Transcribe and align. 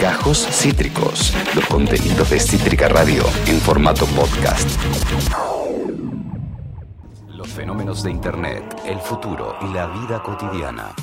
Gajos 0.00 0.46
Cítricos, 0.50 1.32
los 1.54 1.64
contenidos 1.66 2.30
de 2.30 2.40
Cítrica 2.40 2.88
Radio 2.88 3.24
en 3.46 3.60
formato 3.60 4.06
podcast. 4.06 4.68
Los 7.28 7.48
fenómenos 7.48 8.02
de 8.02 8.10
Internet, 8.10 8.62
el 8.84 8.98
futuro 8.98 9.56
y 9.62 9.72
la 9.72 9.86
vida 9.86 10.22
cotidiana. 10.22 10.94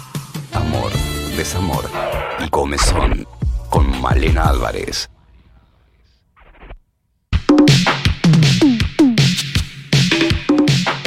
Amor, 0.54 0.92
desamor 1.36 1.89
y 2.39 2.50
comezón. 2.50 3.28
Con 3.70 4.02
Malena 4.02 4.50
Álvarez. 4.50 5.10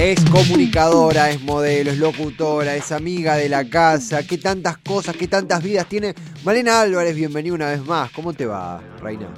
Es 0.02 0.18
comunicadora, 0.30 1.30
es 1.30 1.40
modelo, 1.42 1.92
es 1.92 1.98
locutora, 1.98 2.74
es 2.74 2.90
amiga 2.90 3.36
de 3.36 3.48
la 3.48 3.64
casa. 3.68 4.26
Qué 4.26 4.36
tantas 4.36 4.78
cosas, 4.78 5.16
qué 5.16 5.28
tantas 5.28 5.62
vidas 5.62 5.86
tiene. 5.88 6.12
Malena 6.44 6.80
Álvarez, 6.80 7.14
bienvenida 7.14 7.54
una 7.54 7.70
vez 7.70 7.84
más. 7.86 8.10
¿Cómo 8.10 8.32
te 8.32 8.44
va, 8.44 8.82
Reina? 9.00 9.28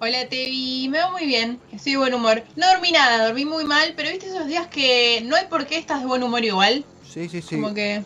Hola, 0.00 0.26
Tevi. 0.30 0.88
Me 0.90 0.98
va 0.98 1.10
muy 1.10 1.26
bien. 1.26 1.58
Estoy 1.72 1.92
de 1.92 1.98
buen 1.98 2.14
humor. 2.14 2.42
No 2.56 2.66
dormí 2.72 2.90
nada, 2.90 3.26
dormí 3.26 3.44
muy 3.44 3.64
mal, 3.64 3.92
pero 3.94 4.08
viste 4.08 4.28
esos 4.28 4.46
días 4.46 4.66
que 4.68 5.22
no 5.26 5.36
hay 5.36 5.44
por 5.50 5.66
qué 5.66 5.76
estás 5.76 6.00
de 6.00 6.06
buen 6.06 6.22
humor 6.22 6.42
igual. 6.42 6.82
Sí, 7.06 7.28
sí, 7.28 7.42
sí. 7.42 7.56
Como 7.56 7.74
que. 7.74 8.02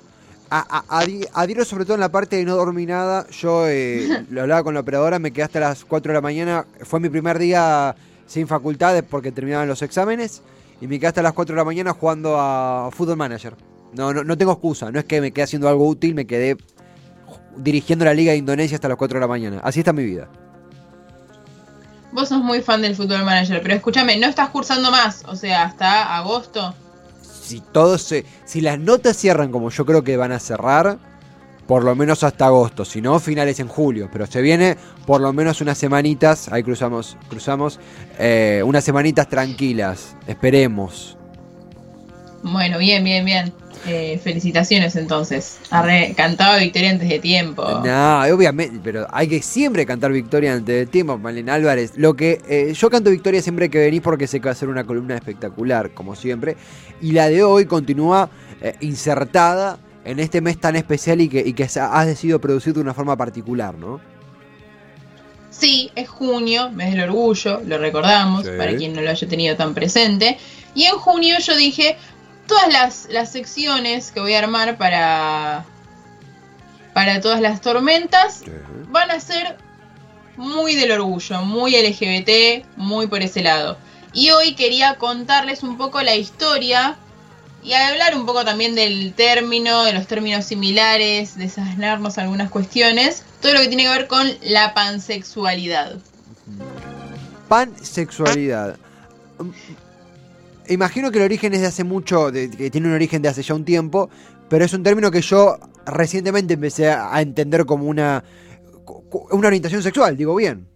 A, 0.51 0.79
a- 0.89 1.03
adi- 1.05 1.29
adhiero 1.35 1.65
sobre 1.65 1.85
todo 1.85 1.95
en 1.95 2.01
la 2.01 2.11
parte 2.11 2.35
de 2.35 2.45
no 2.45 2.57
dormir 2.57 2.89
nada. 2.89 3.29
Yo 3.31 3.69
eh, 3.69 4.25
lo 4.31 4.41
hablaba 4.43 4.65
con 4.65 4.75
la 4.75 4.81
operadora, 4.81 5.21
me 5.21 5.31
quedé 5.31 5.45
hasta 5.45 5.61
las 5.61 5.85
4 5.85 6.11
de 6.11 6.15
la 6.15 6.21
mañana. 6.21 6.67
Fue 6.83 6.99
mi 6.99 7.09
primer 7.09 7.39
día 7.39 7.95
sin 8.27 8.49
facultades 8.49 9.05
porque 9.09 9.31
terminaban 9.31 9.69
los 9.69 9.83
exámenes. 9.83 10.43
Y 10.81 10.87
me 10.87 10.99
quedé 10.99 11.09
hasta 11.09 11.23
las 11.23 11.33
4 11.33 11.55
de 11.55 11.59
la 11.59 11.65
mañana 11.65 11.93
jugando 11.93 12.37
a 12.39 12.91
Football 12.93 13.17
Manager. 13.17 13.57
No, 13.93 14.13
no, 14.13 14.23
no 14.23 14.39
tengo 14.39 14.53
excusa. 14.53 14.91
No 14.91 14.99
es 14.99 15.05
que 15.05 15.21
me 15.21 15.33
quedé 15.33 15.45
haciendo 15.45 15.69
algo 15.69 15.87
útil, 15.87 16.15
me 16.15 16.27
quedé 16.27 16.57
dirigiendo 17.57 18.05
la 18.05 18.15
Liga 18.15 18.33
de 18.33 18.39
Indonesia 18.39 18.77
hasta 18.77 18.89
las 18.89 18.97
4 18.97 19.17
de 19.17 19.21
la 19.21 19.29
mañana. 19.29 19.61
Así 19.63 19.81
está 19.81 19.93
mi 19.93 20.05
vida. 20.05 20.29
Vos 22.13 22.29
sos 22.29 22.43
muy 22.43 22.63
fan 22.63 22.81
del 22.81 22.97
Football 22.97 23.25
Manager, 23.25 23.61
pero 23.63 23.75
escúchame, 23.75 24.17
no 24.19 24.27
estás 24.27 24.49
cursando 24.49 24.91
más, 24.91 25.25
o 25.27 25.37
sea, 25.37 25.65
hasta 25.65 26.17
agosto. 26.17 26.75
Si 27.21 27.61
todos 27.61 28.03
se, 28.03 28.25
si 28.45 28.61
las 28.61 28.79
notas 28.79 29.17
cierran 29.17 29.53
como 29.53 29.71
yo 29.71 29.85
creo 29.85 30.03
que 30.03 30.17
van 30.17 30.33
a 30.33 30.39
cerrar, 30.39 30.99
por 31.69 31.85
lo 31.85 31.95
menos 31.95 32.25
hasta 32.25 32.47
agosto, 32.47 32.87
si 32.87 33.03
no 33.03 33.21
finales 33.21 33.61
en 33.61 33.69
julio, 33.69 34.09
pero 34.11 34.27
se 34.27 34.41
viene 34.41 34.79
por 35.07 35.21
lo 35.21 35.35
menos 35.35 35.61
unas 35.61 35.77
semanitas, 35.77 36.51
ahí 36.51 36.63
cruzamos, 36.63 37.19
cruzamos, 37.29 37.79
eh, 38.19 38.63
unas 38.65 38.83
semanitas 38.83 39.29
tranquilas, 39.29 40.17
esperemos. 40.27 41.19
Bueno, 42.43 42.79
bien, 42.79 43.05
bien, 43.05 43.23
bien. 43.25 43.53
Eh, 43.87 44.19
felicitaciones 44.25 44.97
entonces. 44.97 45.59
Arre, 45.71 46.15
cantaba 46.17 46.57
victoria 46.57 46.91
antes 46.91 47.09
de 47.09 47.19
tiempo. 47.19 47.63
No, 47.85 48.21
obviamente, 48.35 48.81
pero 48.83 49.07
hay 49.11 49.29
que 49.29 49.43
siempre 49.43 49.85
cantar 49.85 50.11
victoria 50.11 50.55
antes 50.55 50.75
de 50.75 50.87
tiempo, 50.87 51.19
Malena 51.19 51.55
Álvarez. 51.55 51.93
Lo 51.97 52.15
que 52.15 52.41
eh, 52.49 52.73
yo 52.75 52.89
canto 52.89 53.11
victoria 53.11 53.43
siempre 53.43 53.69
que 53.69 53.79
venís 53.79 54.01
porque 54.01 54.27
sé 54.27 54.41
que 54.41 54.47
va 54.47 54.53
a 54.53 54.55
ser 54.55 54.71
una 54.71 54.85
columna 54.85 55.17
espectacular, 55.17 55.91
como 55.91 56.17
siempre. 56.17 56.57
Y 57.03 57.13
la 57.13 57.29
de 57.29 57.43
hoy 57.43 57.67
continúa 57.67 58.31
eh, 58.63 58.75
insertada 58.81 59.79
en 60.05 60.21
este 60.21 60.41
mes 60.41 60.59
tan 60.61 60.77
especial 60.77 61.21
y 61.21 61.29
que, 61.29 61.41
y 61.41 61.53
que 61.53 61.65
has 61.65 62.07
decidido 62.07 62.41
producir 62.41 62.75
de 62.75 62.81
una 62.81 62.95
forma 62.95 63.17
particular, 63.17 63.75
¿no? 63.75 64.01
Sí, 65.51 65.91
es 65.97 66.09
junio, 66.09 66.71
mes 66.71 66.93
del 66.93 67.09
orgullo, 67.09 67.61
lo 67.67 67.79
recordamos, 67.79 68.45
Sí. 68.45 68.51
para 68.57 68.77
quien 68.77 68.93
no 68.93 69.01
lo 69.01 69.11
haya 69.11 69.29
tenido 69.29 69.57
tan 69.57 69.75
presente. 69.75 70.39
Y 70.75 70.85
en 70.85 70.95
junio 70.97 71.37
yo 71.41 71.57
dije, 71.57 71.97
todas 72.47 72.73
las, 72.73 73.09
las 73.11 73.33
secciones 73.33 74.13
que 74.13 74.21
voy 74.21 74.35
a 74.35 74.39
armar 74.41 74.77
para, 74.79 75.65
para 76.95 77.21
todas 77.21 77.41
las 77.41 77.61
tormentas 77.61 78.43
van 78.91 79.11
a 79.11 79.21
ser 79.21 79.57
muy 80.37 80.77
del 80.77 80.93
orgullo, 80.93 81.43
muy 81.43 81.73
LGBT, 81.73 82.65
muy 82.77 83.07
por 83.09 83.23
ese 83.23 83.43
lado. 83.43 83.77
Y 84.13 84.31
hoy 84.31 84.55
quería 84.55 84.95
contarles 84.95 85.63
un 85.63 85.77
poco 85.77 86.01
la 86.03 86.15
historia 86.15 86.97
y 87.63 87.73
hablar 87.73 88.15
un 88.17 88.25
poco 88.27 88.45
también 88.45 88.75
del 88.75 89.13
término, 89.15 89.85
de 89.85 89.93
los 89.93 90.07
términos 90.07 90.45
similares, 90.45 91.37
desasnarnos 91.37 92.17
algunas 92.19 92.51
cuestiones, 92.51 93.25
todo 93.41 93.55
lo 93.55 93.61
que 93.61 93.69
tiene 93.69 93.85
que 93.85 93.91
ver 93.91 94.07
con 94.07 94.27
la 94.43 94.75
pansexualidad. 94.75 95.99
Pansexualidad. 97.49 98.77
Imagino 100.69 101.11
que 101.11 101.19
el 101.19 101.25
origen 101.25 101.55
es 101.55 101.61
de 101.63 101.67
hace 101.67 101.85
mucho, 101.85 102.31
de- 102.31 102.51
que 102.51 102.71
tiene 102.71 102.89
un 102.89 102.95
origen 102.95 103.23
de 103.23 103.29
hace 103.29 103.43
ya 103.43 103.55
un 103.55 103.65
tiempo, 103.65 104.11
pero 104.51 104.65
es 104.65 104.73
un 104.75 104.83
término 104.83 105.11
que 105.11 105.23
yo 105.23 105.59
recientemente 105.87 106.55
empecé 106.55 106.91
a 106.91 107.21
entender 107.23 107.65
como 107.65 107.85
una, 107.87 108.23
una 109.31 109.47
orientación 109.49 109.83
sexual, 109.83 110.17
digo 110.17 110.35
bien. 110.35 110.67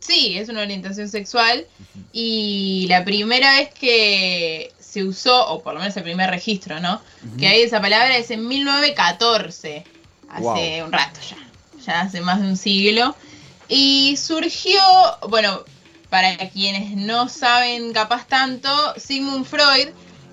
Sí, 0.00 0.36
es 0.36 0.48
una 0.48 0.62
orientación 0.62 1.08
sexual 1.08 1.66
y 2.12 2.86
la 2.88 3.04
primera 3.04 3.54
vez 3.58 3.70
que 3.72 4.72
se 4.92 5.04
usó, 5.04 5.48
o 5.48 5.62
por 5.62 5.72
lo 5.72 5.80
menos 5.80 5.96
el 5.96 6.02
primer 6.02 6.28
registro, 6.28 6.78
¿no? 6.80 7.00
Que 7.38 7.48
hay 7.48 7.62
esa 7.62 7.80
palabra 7.80 8.14
es 8.16 8.30
en 8.30 8.46
1914, 8.46 9.84
hace 10.28 10.42
Wow. 10.42 10.84
un 10.86 10.92
rato 10.92 11.20
ya, 11.28 11.36
ya 11.84 12.00
hace 12.02 12.20
más 12.20 12.40
de 12.42 12.48
un 12.48 12.56
siglo. 12.56 13.14
Y 13.68 14.18
surgió, 14.18 14.80
bueno, 15.28 15.60
para 16.10 16.36
quienes 16.50 16.90
no 16.94 17.28
saben 17.30 17.94
capaz 17.94 18.26
tanto, 18.26 18.68
Sigmund 18.98 19.46
Freud, 19.46 19.88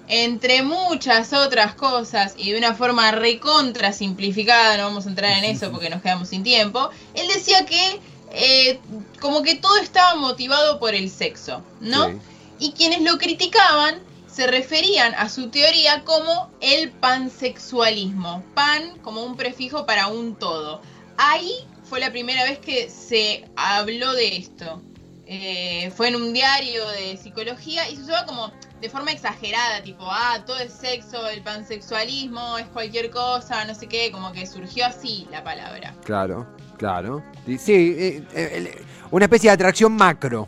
entre 0.09 0.63
muchas 0.63 1.31
otras 1.31 1.75
cosas 1.75 2.33
y 2.35 2.51
de 2.51 2.57
una 2.57 2.73
forma 2.73 3.11
recontra 3.11 3.93
simplificada, 3.93 4.75
no 4.75 4.85
vamos 4.85 5.05
a 5.05 5.09
entrar 5.09 5.37
en 5.37 5.45
eso 5.45 5.71
porque 5.71 5.89
nos 5.89 6.01
quedamos 6.01 6.27
sin 6.27 6.43
tiempo, 6.43 6.89
él 7.13 7.27
decía 7.33 7.65
que 7.65 8.01
eh, 8.33 8.79
como 9.21 9.41
que 9.41 9.55
todo 9.55 9.77
estaba 9.77 10.15
motivado 10.15 10.79
por 10.79 10.95
el 10.95 11.09
sexo, 11.09 11.63
¿no? 11.79 12.09
Sí. 12.09 12.15
Y 12.59 12.71
quienes 12.73 13.01
lo 13.01 13.17
criticaban 13.17 14.08
se 14.31 14.47
referían 14.47 15.13
a 15.15 15.29
su 15.29 15.49
teoría 15.49 16.03
como 16.03 16.51
el 16.61 16.91
pansexualismo. 16.91 18.43
Pan 18.53 18.97
como 19.01 19.23
un 19.23 19.35
prefijo 19.35 19.85
para 19.85 20.07
un 20.07 20.35
todo. 20.35 20.81
Ahí 21.17 21.51
fue 21.83 21.99
la 21.99 22.11
primera 22.11 22.43
vez 22.43 22.59
que 22.59 22.89
se 22.89 23.45
habló 23.55 24.13
de 24.13 24.37
esto. 24.37 24.81
Eh, 25.25 25.91
fue 25.95 26.07
en 26.07 26.15
un 26.15 26.33
diario 26.33 26.87
de 26.89 27.17
psicología 27.17 27.89
y 27.89 27.95
se 27.95 28.03
usaba 28.03 28.25
como 28.25 28.51
de 28.81 28.89
forma 28.89 29.11
exagerada, 29.11 29.83
tipo, 29.83 30.05
ah, 30.09 30.43
todo 30.45 30.57
es 30.57 30.71
sexo, 30.73 31.27
el 31.27 31.43
pansexualismo 31.43 32.57
es 32.57 32.65
cualquier 32.67 33.11
cosa, 33.11 33.65
no 33.65 33.75
sé 33.75 33.87
qué, 33.87 34.09
como 34.11 34.31
que 34.31 34.47
surgió 34.47 34.85
así 34.85 35.27
la 35.29 35.43
palabra. 35.43 35.93
Claro, 36.05 36.47
claro. 36.77 37.23
Sí, 37.45 37.95
eh, 37.99 38.23
eh, 38.33 38.85
una 39.11 39.25
especie 39.25 39.49
de 39.49 39.55
atracción 39.55 39.91
macro. 39.91 40.47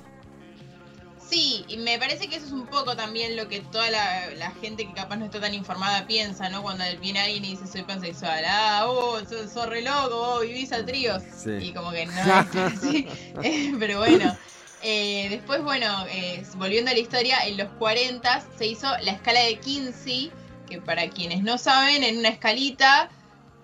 Sí, 1.31 1.64
y 1.70 1.78
me 1.78 1.97
parece 1.97 2.28
que 2.28 2.36
eso 2.36 2.50
poco 2.72 2.96
también 2.96 3.36
lo 3.36 3.48
que 3.48 3.59
toda 3.59 3.92
la, 3.92 4.32
la 4.32 4.52
gente 4.52 4.88
que 4.88 4.94
capaz 4.94 5.18
no 5.18 5.26
está 5.26 5.40
tan 5.40 5.54
informada 5.54 6.08
piensa, 6.08 6.50
¿no? 6.50 6.64
Cuando 6.64 6.84
viene 7.00 7.20
alguien 7.20 7.46
y 7.46 7.50
dice 7.52 7.68
soy 7.68 7.84
pansexual, 7.84 8.44
ah, 8.48 8.86
oh, 8.88 9.20
sos, 9.20 9.52
sos 9.52 9.68
re 9.68 9.84
loco, 9.84 10.38
oh, 10.38 10.40
vivís 10.40 10.72
a 10.72 10.84
tríos. 10.84 11.22
Sí. 11.36 11.52
Y 11.52 11.74
como 11.74 11.92
que 11.92 12.08
no 12.08 12.14
es 12.22 12.56
así. 12.56 13.08
Eh, 13.44 13.76
pero 13.78 14.00
bueno, 14.00 14.36
eh, 14.82 15.28
después, 15.30 15.62
bueno, 15.62 16.06
eh, 16.09 16.44
volviendo 16.56 16.90
a 16.90 16.94
la 16.94 17.00
historia, 17.00 17.46
en 17.46 17.58
los 17.58 17.70
40 17.74 18.44
se 18.58 18.66
hizo 18.66 18.88
la 19.03 19.12
escala 19.12 19.42
de 19.42 19.59
Kinsey, 19.59 20.32
que 20.68 20.82
para 20.82 21.09
quienes 21.09 21.44
no 21.44 21.58
saben, 21.58 22.03
en 22.03 22.18
una 22.18 22.30
escalita 22.30 23.09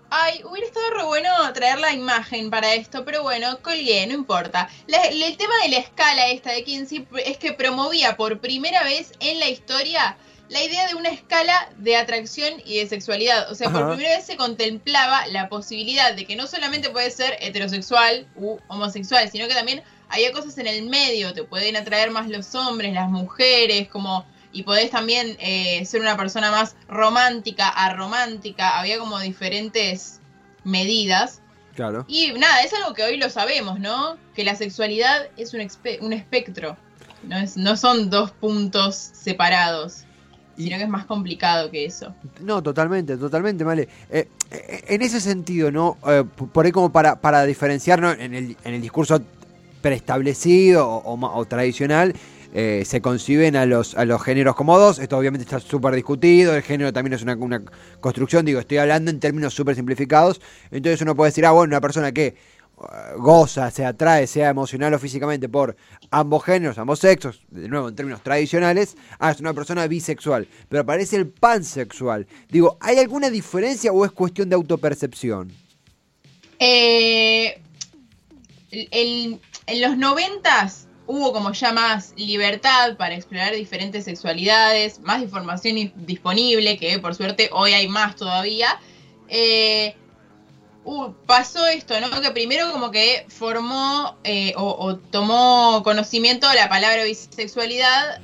Ay, 0.10 0.42
hubiera 0.46 0.68
estado 0.68 0.90
re 0.92 1.04
bueno 1.04 1.30
traer 1.54 1.80
la 1.80 1.94
imagen 1.94 2.50
para 2.50 2.74
esto, 2.74 3.04
pero 3.04 3.24
bueno, 3.24 3.60
colgué, 3.62 4.08
no 4.08 4.14
importa. 4.14 4.70
La- 4.88 5.04
el 5.04 5.36
tema 5.36 5.54
de 5.64 5.70
la 5.70 5.78
escala 5.80 6.30
esta 6.30 6.52
de 6.54 6.64
Kinsey 6.64 7.06
es 7.26 7.38
que 7.38 7.52
promovía 7.54 8.16
por 8.16 8.40
primera 8.40 8.84
vez 8.84 9.12
en 9.20 9.40
la 9.40 9.50
historia 9.50 10.18
la 10.50 10.64
idea 10.64 10.88
de 10.88 10.96
una 10.96 11.10
escala 11.10 11.70
de 11.76 11.98
atracción 11.98 12.54
y 12.66 12.78
de 12.80 12.88
sexualidad. 12.88 13.52
O 13.52 13.56
sea, 13.56 13.70
por 13.70 13.90
primera 13.96 14.16
vez 14.16 14.26
se 14.26 14.38
contemplaba 14.38 15.28
la 15.28 15.50
posibilidad 15.50 16.14
de 16.14 16.26
que 16.26 16.38
no 16.38 16.48
solamente 16.48 16.90
puede 16.90 17.12
ser 17.12 17.38
heterosexual 17.42 18.28
u 18.38 18.58
homosexual, 18.70 19.30
sino 19.30 19.50
que 19.50 19.54
también 19.56 19.84
había 20.08 20.32
cosas 20.32 20.58
en 20.58 20.68
el 20.68 20.84
medio, 20.84 21.34
te 21.34 21.44
pueden 21.44 21.76
atraer 21.76 22.12
más 22.12 22.30
los 22.30 22.56
hombres, 22.56 22.94
las 22.94 23.10
mujeres, 23.10 23.90
como 23.90 24.26
y 24.58 24.64
podés 24.64 24.90
también 24.90 25.38
eh, 25.40 25.86
ser 25.86 26.02
una 26.02 26.18
persona 26.18 26.50
más 26.50 26.76
romántica, 26.88 27.70
aromántica, 27.70 28.80
había 28.80 28.98
como 28.98 29.20
diferentes 29.20 30.20
medidas. 30.64 31.42
Claro. 31.76 32.06
Y 32.08 32.32
nada, 32.34 32.64
es 32.64 32.74
algo 32.74 32.96
que 32.96 33.04
hoy 33.04 33.18
lo 33.18 33.30
sabemos, 33.30 33.80
¿no? 33.80 34.18
Que 34.36 34.44
la 34.44 34.56
sexualidad 34.56 35.28
es 35.38 35.54
un, 35.54 35.60
espe- 35.60 36.00
un 36.02 36.12
espectro, 36.12 36.76
no, 37.22 37.38
es, 37.38 37.56
no 37.56 37.78
son 37.78 38.10
dos 38.10 38.32
puntos 38.32 38.96
separados, 38.96 40.06
sino 40.58 40.78
que 40.78 40.84
es 40.86 40.90
más 40.90 41.06
complicado 41.06 41.70
que 41.70 41.86
eso. 41.86 42.16
No, 42.42 42.64
totalmente, 42.64 43.16
totalmente, 43.16 43.64
Male. 43.64 43.88
Eh, 44.10 44.28
eh, 44.50 44.84
en 44.88 45.04
ese 45.04 45.22
sentido, 45.22 45.70
¿no? 45.70 46.00
Eh, 46.08 46.24
por 46.52 46.66
ahí 46.66 46.72
como 46.72 46.92
para, 46.92 47.22
para 47.22 47.44
diferenciarnos 47.46 48.18
en 48.18 48.34
el, 48.34 48.58
en 48.64 48.74
el 48.74 48.82
discurso 48.82 49.22
preestablecido 49.82 50.90
o, 50.90 51.14
o 51.14 51.38
o 51.40 51.46
tradicional, 51.46 52.16
eh, 52.60 52.86
se 52.86 53.02
conciben 53.02 53.56
a 53.56 53.68
los, 53.68 53.94
a 53.94 54.04
los 54.04 54.20
géneros 54.24 54.56
como 54.56 54.80
dos. 54.80 54.98
Esto 54.98 55.16
obviamente 55.16 55.44
está 55.44 55.60
súper 55.60 55.94
discutido, 55.94 56.56
el 56.56 56.64
género 56.64 56.92
también 56.92 57.14
es 57.14 57.22
una, 57.22 57.38
construcción, 58.00 58.46
digo, 58.46 58.60
estoy 58.60 58.80
hablando 58.80 59.12
en 59.12 59.20
términos 59.20 59.54
súper 59.54 59.76
simplificados. 59.76 60.42
Entonces 60.72 61.00
uno 61.04 61.16
puede 61.16 61.30
decir, 61.30 61.46
ah, 61.46 61.52
bueno, 61.52 61.70
una 61.70 61.82
persona 61.82 62.12
que 62.12 62.34
uh, 62.78 63.22
goza, 63.22 63.70
se 63.70 63.86
atrae, 63.86 64.26
sea 64.26 64.50
emocional 64.50 64.92
o 64.96 64.98
físicamente 64.98 65.48
por 65.48 65.76
ambos 66.10 66.44
géneros, 66.46 66.80
ambos 66.80 66.98
sexos, 66.98 67.44
de 67.52 67.70
nuevo 67.70 67.90
en 67.90 67.96
términos 67.96 68.24
tradicionales, 68.24 68.98
ah, 69.20 69.30
es 69.30 69.40
una 69.40 69.54
persona 69.54 69.86
bisexual, 69.86 70.48
pero 70.68 70.82
aparece 70.82 71.16
el 71.16 71.28
pansexual. 71.28 72.26
Digo, 72.50 72.80
¿hay 72.80 72.98
alguna 72.98 73.30
diferencia 73.30 73.92
o 73.92 74.04
es 74.04 74.12
cuestión 74.12 74.50
de 74.50 74.56
autopercepción? 74.56 75.54
Eh, 76.58 77.62
en 78.72 79.40
los 79.80 79.96
noventas 79.96 80.87
hubo 81.08 81.34
como 81.34 81.52
ya 81.54 81.72
más 81.74 82.14
libertad 82.18 82.98
para 82.98 83.16
explorar 83.16 83.56
diferentes 83.56 84.06
sexualidades, 84.06 85.00
más 85.00 85.22
información 85.22 85.92
disponible, 85.96 86.78
que 86.78 87.00
por 87.00 87.16
suerte 87.16 87.50
hoy 87.54 87.74
hay 87.74 87.88
más 87.88 88.16
todavía. 88.16 88.80
Eh, 89.30 89.96
uh, 90.84 91.12
pasó 91.26 91.66
esto, 91.66 92.00
¿no? 92.02 92.22
Que 92.22 92.32
primero 92.32 92.72
como 92.72 92.92
que 92.92 93.26
formó 93.30 94.18
eh, 94.24 94.54
o, 94.58 94.70
o 94.70 94.98
tomó 94.98 95.82
conocimiento 95.84 96.48
la 96.54 96.70
palabra 96.70 97.04
bisexualidad, 97.06 98.22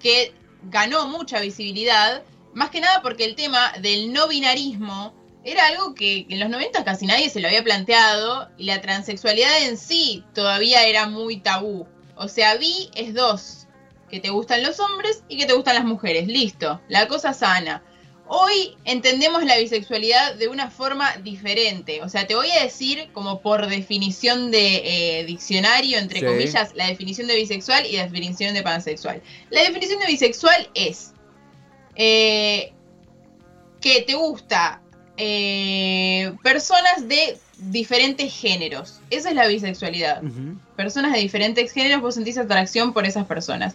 que 0.00 0.32
ganó 0.64 1.08
mucha 1.08 1.40
visibilidad, 1.40 2.22
más 2.54 2.70
que 2.70 2.80
nada 2.80 3.02
porque 3.02 3.24
el 3.24 3.34
tema 3.34 3.72
del 3.80 4.12
no 4.12 4.28
binarismo 4.28 5.14
era 5.44 5.66
algo 5.68 5.94
que 5.94 6.26
en 6.28 6.40
los 6.40 6.50
90 6.50 6.84
casi 6.84 7.06
nadie 7.06 7.30
se 7.30 7.40
lo 7.40 7.46
había 7.46 7.62
planteado 7.62 8.48
y 8.58 8.64
la 8.64 8.80
transexualidad 8.80 9.62
en 9.62 9.78
sí 9.78 10.24
todavía 10.34 10.84
era 10.86 11.06
muy 11.06 11.38
tabú. 11.38 11.86
O 12.16 12.28
sea, 12.28 12.56
bi 12.56 12.90
es 12.94 13.14
dos, 13.14 13.66
que 14.10 14.20
te 14.20 14.30
gustan 14.30 14.62
los 14.62 14.80
hombres 14.80 15.22
y 15.28 15.36
que 15.36 15.46
te 15.46 15.52
gustan 15.52 15.74
las 15.74 15.84
mujeres, 15.84 16.26
listo, 16.26 16.80
la 16.88 17.08
cosa 17.08 17.32
sana. 17.32 17.82
Hoy 18.28 18.76
entendemos 18.84 19.44
la 19.44 19.56
bisexualidad 19.56 20.34
de 20.34 20.48
una 20.48 20.68
forma 20.68 21.16
diferente. 21.18 22.02
O 22.02 22.08
sea, 22.08 22.26
te 22.26 22.34
voy 22.34 22.50
a 22.50 22.62
decir 22.64 23.08
como 23.12 23.40
por 23.40 23.68
definición 23.68 24.50
de 24.50 25.20
eh, 25.20 25.24
diccionario, 25.26 25.98
entre 25.98 26.20
Sí. 26.20 26.26
comillas, 26.26 26.74
la 26.74 26.88
definición 26.88 27.28
de 27.28 27.36
bisexual 27.36 27.86
y 27.86 27.96
la 27.96 28.02
definición 28.04 28.52
de 28.54 28.62
pansexual. 28.64 29.22
La 29.50 29.62
definición 29.62 30.00
de 30.00 30.06
bisexual 30.06 30.68
es 30.74 31.12
eh, 31.94 32.72
que 33.80 34.02
te 34.02 34.14
gusta 34.14 34.82
eh, 35.16 36.34
personas 36.42 37.08
de 37.08 37.38
diferentes 37.58 38.32
géneros. 38.32 39.00
Esa 39.10 39.30
es 39.30 39.34
la 39.34 39.46
bisexualidad. 39.46 40.22
Personas 40.76 41.12
de 41.12 41.18
diferentes 41.20 41.72
géneros, 41.72 42.00
vos 42.02 42.14
sentís 42.14 42.38
atracción 42.38 42.92
por 42.92 43.06
esas 43.06 43.26
personas. 43.26 43.74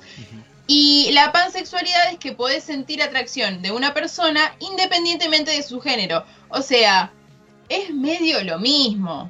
Y 0.67 1.09
la 1.13 1.31
pansexualidad 1.31 2.11
es 2.11 2.17
que 2.19 2.31
podés 2.33 2.63
sentir 2.63 3.01
atracción 3.01 3.61
de 3.61 3.71
una 3.71 3.93
persona 3.93 4.55
independientemente 4.59 5.51
de 5.51 5.63
su 5.63 5.81
género. 5.81 6.23
O 6.49 6.61
sea, 6.61 7.11
es 7.69 7.93
medio 7.93 8.43
lo 8.43 8.59
mismo. 8.59 9.29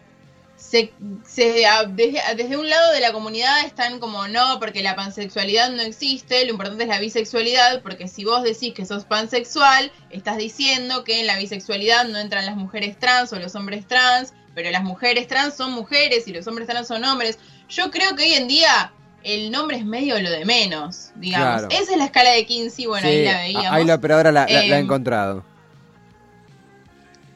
Se, 0.58 0.94
se- 1.26 1.66
a- 1.66 1.86
desde, 1.86 2.22
desde 2.36 2.56
un 2.58 2.70
lado 2.70 2.92
de 2.94 3.00
la 3.00 3.12
comunidad 3.12 3.66
están 3.66 4.00
como 4.00 4.28
no, 4.28 4.60
porque 4.60 4.84
la 4.84 4.96
pansexualidad 4.96 5.72
no 5.72 5.82
existe, 5.82 6.46
lo 6.46 6.52
importante 6.52 6.84
es 6.84 6.90
la 6.90 7.00
bisexualidad, 7.00 7.82
porque 7.82 8.08
si 8.08 8.24
vos 8.26 8.44
decís 8.44 8.74
que 8.76 8.86
sos 8.86 9.06
pansexual, 9.06 9.92
estás 10.12 10.38
diciendo 10.38 11.04
que 11.04 11.20
en 11.22 11.26
la 11.28 11.38
bisexualidad 11.40 12.06
no 12.08 12.20
entran 12.20 12.46
las 12.46 12.56
mujeres 12.58 13.00
trans 13.00 13.34
o 13.34 13.40
los 13.40 13.56
hombres 13.56 13.88
trans, 13.88 14.34
pero 14.56 14.70
las 14.72 14.84
mujeres 14.84 15.28
trans 15.28 15.56
son 15.56 15.72
mujeres 15.72 16.28
y 16.28 16.34
los 16.34 16.46
hombres 16.48 16.68
trans 16.68 16.88
son 16.88 17.04
hombres. 17.06 17.40
Yo 17.70 17.90
creo 17.92 18.16
que 18.16 18.24
hoy 18.24 18.34
en 18.34 18.48
día 18.48 18.92
el 19.24 19.52
nombre 19.52 19.78
es 19.78 19.86
medio 19.86 20.20
lo 20.20 20.30
de 20.30 20.46
menos, 20.46 21.12
digamos. 21.16 21.62
Claro. 21.62 21.68
Esa 21.70 21.92
es 21.92 21.98
la 21.98 22.06
escala 22.06 22.32
de 22.32 22.46
Kinsey, 22.46 22.86
bueno, 22.88 23.08
ahí 23.08 23.24
la 23.24 23.38
veíamos. 23.38 23.72
Ahí 23.72 23.86
la 23.86 23.96
operadora 23.96 24.32
la, 24.32 24.46
la- 24.48 24.66
la 24.66 24.76
ha 24.76 24.80
encontrado. 24.80 25.44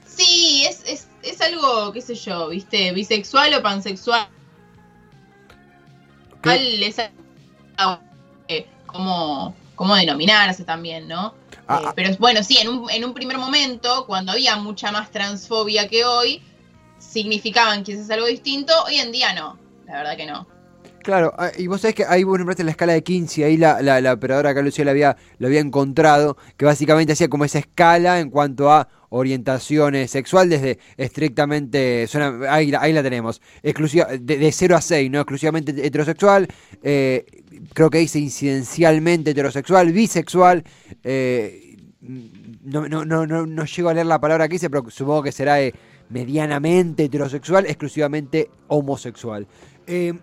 Sí, 0.07 0.63
es, 0.67 0.81
es, 0.87 1.07
es 1.23 1.41
algo, 1.41 1.91
qué 1.91 2.01
sé 2.01 2.15
yo, 2.15 2.49
viste, 2.49 2.91
bisexual 2.93 3.53
o 3.53 3.61
pansexual. 3.61 4.27
¿Qué? 6.41 6.85
Es 6.87 6.99
eh, 8.47 8.67
cómo 8.85 9.95
denominarse 9.95 10.63
también, 10.63 11.07
¿no? 11.07 11.33
Ah, 11.67 11.79
Eh, 11.81 11.85
ah. 11.87 11.93
pero 11.95 12.15
bueno, 12.17 12.43
sí, 12.43 12.57
en 12.59 12.69
un, 12.69 12.89
en 12.89 13.03
un 13.03 13.13
primer 13.13 13.37
momento, 13.37 14.05
cuando 14.05 14.31
había 14.31 14.55
mucha 14.57 14.91
más 14.91 15.11
transfobia 15.11 15.87
que 15.87 16.05
hoy, 16.05 16.41
significaban 17.11 17.83
es 17.87 18.09
algo 18.09 18.25
distinto. 18.27 18.73
Hoy 18.85 18.95
en 18.95 19.11
día 19.11 19.33
no, 19.33 19.57
la 19.87 19.97
verdad 19.97 20.17
que 20.17 20.25
no. 20.25 20.47
Claro, 21.03 21.33
ah, 21.37 21.51
y 21.55 21.67
vos 21.67 21.81
sabés 21.81 21.93
que 21.93 22.03
ahí 22.03 22.23
vos 22.23 22.39
nombraste 22.39 22.63
la 22.63 22.71
escala 22.71 22.93
de 22.93 23.03
15, 23.03 23.45
ahí 23.45 23.57
la, 23.57 23.79
la, 23.83 24.01
la 24.01 24.13
operadora 24.13 24.49
acá 24.49 24.63
Lucía 24.63 24.83
la 24.85 24.89
había, 24.89 25.15
lo 25.37 25.45
había 25.45 25.59
encontrado, 25.59 26.35
que 26.57 26.65
básicamente 26.65 27.13
hacía 27.13 27.27
como 27.27 27.45
esa 27.45 27.59
escala 27.59 28.19
en 28.19 28.31
cuanto 28.31 28.71
a 28.71 28.87
orientaciones 29.09 30.09
sexual, 30.09 30.49
desde 30.49 30.79
estrictamente, 30.97 32.07
suena- 32.07 32.51
ahí, 32.51 32.71
la- 32.71 32.81
ahí 32.81 32.91
la 32.91 33.03
tenemos, 33.03 33.39
exclusiva, 33.61 34.05
de, 34.19 34.37
de 34.37 34.51
0 34.51 34.75
a 34.75 34.81
6, 34.81 35.11
¿no? 35.11 35.19
Exclusivamente 35.19 35.71
heterosexual, 35.85 36.47
eh, 36.81 37.23
creo 37.73 37.91
que 37.91 37.99
dice 37.99 38.17
incidencialmente 38.17 39.29
heterosexual, 39.29 39.91
bisexual, 39.91 40.63
eh, 41.03 41.77
no, 42.01 42.87
no, 42.87 43.05
no, 43.05 43.27
no, 43.27 43.45
no 43.45 43.65
llego 43.65 43.89
a 43.89 43.93
leer 43.93 44.07
la 44.07 44.19
palabra 44.19 44.47
que 44.47 44.53
dice, 44.53 44.71
pero 44.71 44.89
supongo 44.89 45.21
que 45.21 45.31
será 45.31 45.61
eh, 45.61 45.71
medianamente 46.09 47.05
heterosexual, 47.05 47.65
exclusivamente 47.65 48.49
homosexual. 48.67 49.47
Eh, 49.87 50.13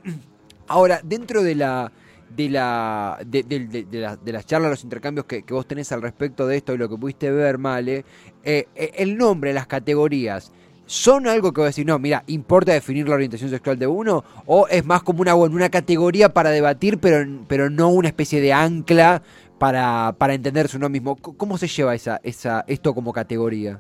Ahora, 0.69 1.01
dentro 1.03 1.43
de 1.43 1.55
la 1.57 1.93
de 2.35 2.49
la 2.49 3.19
de, 3.27 3.43
de- 3.43 3.67
de- 3.67 3.85
de 3.85 4.01
la- 4.01 4.17
de 4.17 4.33
las 4.33 4.47
charlas, 4.47 4.71
los 4.71 4.85
intercambios 4.85 5.27
que, 5.27 5.43
vos 5.51 5.67
tenés 5.67 5.93
al 5.93 6.01
respecto 6.01 6.47
de 6.47 6.57
esto 6.57 6.73
y 6.73 6.79
lo 6.79 6.89
que 6.89 6.97
pudiste 6.97 7.31
ver, 7.31 7.59
Male, 7.59 8.07
eh, 8.43 8.69
eh, 8.75 8.91
el 8.97 9.19
nombre, 9.19 9.53
las 9.53 9.67
categorías, 9.67 10.51
¿son 10.87 11.27
algo 11.27 11.53
que 11.53 11.61
vos 11.61 11.69
decís, 11.69 11.85
no, 11.85 11.99
mira, 11.99 12.25
importa 12.29 12.73
definir 12.73 13.07
la 13.07 13.17
orientación 13.17 13.51
sexual 13.51 13.79
de 13.79 13.87
uno? 13.87 14.25
¿O 14.47 14.67
es 14.69 14.83
más 14.87 15.03
como 15.03 15.21
una, 15.21 15.35
bueno, 15.35 15.57
una 15.57 15.69
categoría 15.69 16.33
para 16.33 16.49
debatir, 16.51 16.99
pero, 16.99 17.29
pero 17.49 17.69
no 17.69 17.89
una 17.91 18.09
especie 18.09 18.41
de 18.41 18.55
ancla 18.55 19.21
para, 19.59 20.15
para 20.17 20.33
entenderse 20.33 20.79
uno 20.79 20.89
mismo? 20.89 21.17
¿Cómo 21.17 21.59
se 21.59 21.69
lleva 21.69 21.95
esa, 21.95 22.19
esa, 22.23 22.65
esto 22.67 22.95
como 22.95 23.13
categoría? 23.13 23.79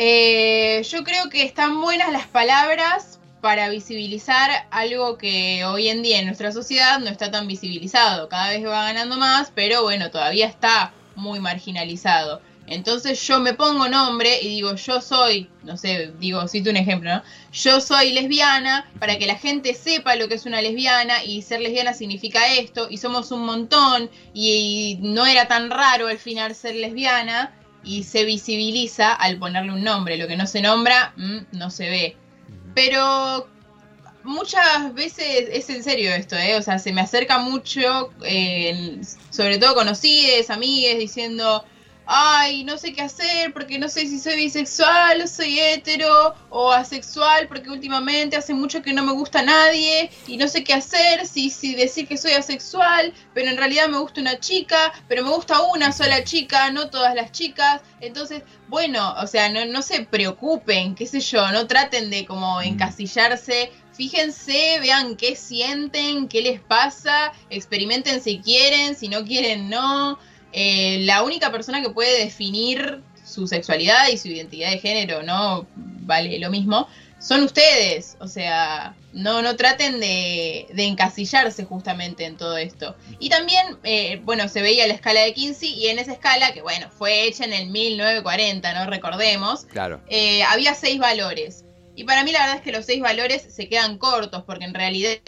Eh, 0.00 0.80
yo 0.88 1.02
creo 1.02 1.28
que 1.28 1.42
están 1.42 1.80
buenas 1.80 2.12
las 2.12 2.28
palabras 2.28 3.18
para 3.40 3.68
visibilizar 3.68 4.48
algo 4.70 5.18
que 5.18 5.64
hoy 5.64 5.88
en 5.88 6.04
día 6.04 6.20
en 6.20 6.26
nuestra 6.26 6.52
sociedad 6.52 7.00
no 7.00 7.10
está 7.10 7.32
tan 7.32 7.48
visibilizado. 7.48 8.28
Cada 8.28 8.50
vez 8.50 8.64
va 8.64 8.84
ganando 8.84 9.16
más, 9.16 9.50
pero 9.52 9.82
bueno, 9.82 10.08
todavía 10.12 10.46
está 10.46 10.92
muy 11.16 11.40
marginalizado. 11.40 12.40
Entonces 12.68 13.26
yo 13.26 13.40
me 13.40 13.54
pongo 13.54 13.88
nombre 13.88 14.40
y 14.40 14.48
digo, 14.48 14.76
yo 14.76 15.00
soy, 15.00 15.48
no 15.64 15.76
sé, 15.76 16.12
digo, 16.20 16.46
cito 16.46 16.70
un 16.70 16.76
ejemplo, 16.76 17.14
¿no? 17.14 17.22
Yo 17.52 17.80
soy 17.80 18.12
lesbiana 18.12 18.88
para 19.00 19.18
que 19.18 19.26
la 19.26 19.36
gente 19.36 19.74
sepa 19.74 20.14
lo 20.14 20.28
que 20.28 20.34
es 20.34 20.46
una 20.46 20.62
lesbiana 20.62 21.24
y 21.24 21.42
ser 21.42 21.60
lesbiana 21.60 21.92
significa 21.94 22.46
esto 22.54 22.86
y 22.88 22.98
somos 22.98 23.32
un 23.32 23.44
montón 23.44 24.10
y, 24.32 24.98
no 25.00 25.26
era 25.26 25.48
tan 25.48 25.70
raro 25.70 26.06
al 26.06 26.18
final 26.18 26.54
ser 26.54 26.76
lesbiana 26.76 27.52
y 27.84 28.04
se 28.04 28.24
visibiliza 28.24 29.12
al 29.12 29.38
ponerle 29.38 29.72
un 29.72 29.82
nombre. 29.82 30.16
Lo 30.16 30.26
que 30.26 30.36
no 30.36 30.46
se 30.46 30.60
nombra, 30.60 31.12
mm, 31.16 31.38
no 31.52 31.70
se 31.70 31.88
ve. 31.88 32.16
Pero 32.74 33.48
muchas 34.24 34.94
veces 34.94 35.48
es 35.50 35.70
en 35.70 35.82
serio 35.82 36.12
esto, 36.12 36.36
¿eh? 36.36 36.56
O 36.56 36.62
sea, 36.62 36.78
se 36.78 36.92
me 36.92 37.00
acerca 37.00 37.38
mucho, 37.38 38.12
eh, 38.24 39.00
sobre 39.30 39.58
todo 39.58 39.74
conocides, 39.74 40.50
amigues, 40.50 40.98
diciendo, 40.98 41.64
ay, 42.10 42.64
no 42.64 42.78
sé 42.78 42.94
qué 42.94 43.02
hacer 43.02 43.52
porque 43.52 43.78
no 43.78 43.90
sé 43.90 44.06
si 44.08 44.18
soy 44.18 44.36
bisexual 44.36 45.20
o 45.20 45.26
soy 45.26 45.60
hetero 45.60 46.34
o 46.48 46.72
asexual 46.72 47.46
porque 47.48 47.68
últimamente 47.68 48.34
hace 48.34 48.54
mucho 48.54 48.80
que 48.80 48.94
no 48.94 49.04
me 49.04 49.12
gusta 49.12 49.42
nadie 49.42 50.10
y 50.26 50.38
no 50.38 50.48
sé 50.48 50.64
qué 50.64 50.72
hacer, 50.72 51.26
si, 51.26 51.50
si 51.50 51.74
decir 51.74 52.08
que 52.08 52.16
soy 52.16 52.32
asexual, 52.32 53.12
pero 53.34 53.50
en 53.50 53.58
realidad 53.58 53.88
me 53.88 53.98
gusta 53.98 54.22
una 54.22 54.40
chica, 54.40 54.90
pero 55.06 55.22
me 55.22 55.30
gusta 55.30 55.60
una 55.74 55.92
sola 55.92 56.24
chica, 56.24 56.70
no 56.70 56.88
todas 56.88 57.14
las 57.14 57.30
chicas. 57.30 57.82
Entonces, 58.00 58.42
bueno, 58.68 59.14
o 59.20 59.26
sea, 59.26 59.50
no, 59.50 59.66
no 59.66 59.82
se 59.82 60.06
preocupen, 60.06 60.94
qué 60.94 61.06
sé 61.06 61.20
yo, 61.20 61.52
no 61.52 61.66
traten 61.66 62.08
de 62.08 62.24
como 62.24 62.62
encasillarse. 62.62 63.70
Fíjense, 63.92 64.78
vean 64.80 65.16
qué 65.16 65.36
sienten, 65.36 66.28
qué 66.28 66.40
les 66.40 66.60
pasa, 66.60 67.32
experimenten 67.50 68.22
si 68.22 68.38
quieren, 68.38 68.94
si 68.94 69.08
no 69.08 69.24
quieren, 69.24 69.68
no. 69.68 70.18
Eh, 70.52 71.00
la 71.02 71.22
única 71.22 71.50
persona 71.52 71.82
que 71.82 71.90
puede 71.90 72.24
definir 72.24 73.02
su 73.24 73.46
sexualidad 73.46 74.08
y 74.08 74.16
su 74.16 74.28
identidad 74.28 74.70
de 74.70 74.78
género, 74.78 75.22
¿no? 75.22 75.66
Vale 75.76 76.38
lo 76.38 76.50
mismo, 76.50 76.88
son 77.20 77.42
ustedes. 77.42 78.16
O 78.20 78.26
sea, 78.26 78.94
no, 79.12 79.42
no 79.42 79.56
traten 79.56 80.00
de, 80.00 80.66
de 80.72 80.84
encasillarse 80.84 81.64
justamente 81.64 82.24
en 82.24 82.36
todo 82.38 82.56
esto. 82.56 82.96
Y 83.18 83.28
también, 83.28 83.76
eh, 83.84 84.20
bueno, 84.24 84.48
se 84.48 84.62
veía 84.62 84.86
la 84.86 84.94
escala 84.94 85.20
de 85.20 85.34
Kinsey 85.34 85.74
y 85.74 85.88
en 85.88 85.98
esa 85.98 86.12
escala, 86.12 86.52
que 86.52 86.62
bueno, 86.62 86.88
fue 86.90 87.24
hecha 87.24 87.44
en 87.44 87.52
el 87.52 87.68
1940, 87.68 88.72
¿no? 88.72 88.90
Recordemos, 88.90 89.66
Claro. 89.66 90.00
eh, 90.08 90.42
había 90.44 90.74
seis 90.74 90.98
valores. 90.98 91.64
Y 91.94 92.04
para 92.04 92.22
mí 92.22 92.30
la 92.30 92.38
verdad 92.38 92.56
es 92.58 92.62
que 92.62 92.70
los 92.70 92.86
seis 92.86 93.02
valores 93.02 93.42
se 93.52 93.68
quedan 93.68 93.98
cortos, 93.98 94.44
porque 94.46 94.64
en 94.64 94.72
realidad 94.72 95.18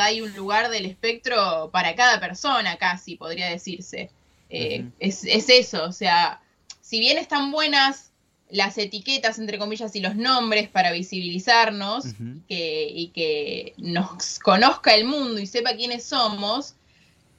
hay 0.00 0.20
un 0.20 0.32
lugar 0.36 0.68
del 0.70 0.84
espectro 0.84 1.70
para 1.72 1.94
cada 1.94 2.20
persona, 2.20 2.76
casi, 2.76 3.16
podría 3.16 3.48
decirse. 3.48 4.10
Eh, 4.50 4.88
es, 4.98 5.24
eso, 5.24 5.84
o 5.84 5.92
sea, 5.92 6.42
si 6.80 6.98
bien 6.98 7.18
están 7.18 7.52
buenas 7.52 8.12
las 8.50 8.76
etiquetas, 8.78 9.38
entre 9.38 9.58
comillas, 9.58 9.94
y 9.94 10.00
los 10.00 10.16
nombres 10.16 10.68
para 10.68 10.90
visibilizarnos 10.90 12.04
y 12.48 13.12
que 13.14 13.74
nos 13.78 14.40
conozca 14.40 14.94
el 14.94 15.04
mundo 15.04 15.38
y 15.38 15.46
sepa 15.46 15.76
quiénes 15.76 16.04
somos, 16.04 16.74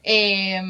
eh, 0.04 0.62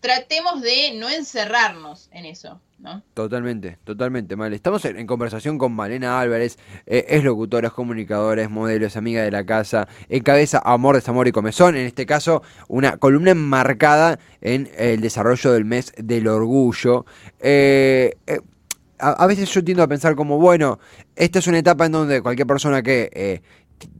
tratemos 0.00 0.62
de 0.62 0.94
no 0.96 1.08
encerrarnos 1.08 2.08
en 2.12 2.24
eso. 2.24 2.60
¿no? 2.78 3.02
Totalmente, 3.14 3.78
totalmente, 3.82 4.36
mal. 4.36 4.52
Estamos 4.52 4.84
en, 4.84 5.06
conversación 5.06 5.58
con 5.58 5.72
Malena 5.72 6.20
Álvarez, 6.20 6.58
eh, 6.86 7.06
es 7.08 7.24
locutora, 7.24 7.68
es 7.68 7.74
comunicadora, 7.74 8.42
es 8.42 8.50
modelo, 8.50 8.86
es 8.86 8.96
amiga 8.96 9.22
de 9.22 9.32
la 9.32 9.44
casa, 9.44 9.88
encabeza 10.08 10.62
Amor, 10.64 10.94
Desamor 10.94 11.26
y 11.26 11.32
Comezón, 11.32 11.76
en 11.76 11.86
este 11.86 12.06
caso 12.06 12.42
una 12.68 12.96
columna 12.96 13.32
enmarcada 13.32 14.20
en 14.40 14.70
el 14.76 15.00
desarrollo 15.00 15.52
del 15.52 15.64
mes 15.64 15.92
del 15.96 16.28
orgullo. 16.28 17.04
Eh, 17.40 18.14
eh, 18.28 18.40
a, 19.00 19.26
veces 19.26 19.52
yo 19.52 19.64
tiendo 19.64 19.82
a 19.82 19.88
pensar 19.88 20.14
como, 20.14 20.38
bueno, 20.38 20.78
esta 21.16 21.40
es 21.40 21.46
una 21.48 21.58
etapa 21.58 21.86
en 21.86 21.92
donde 21.92 22.22
cualquier 22.22 22.46
persona 22.46 22.82
que 22.82 23.42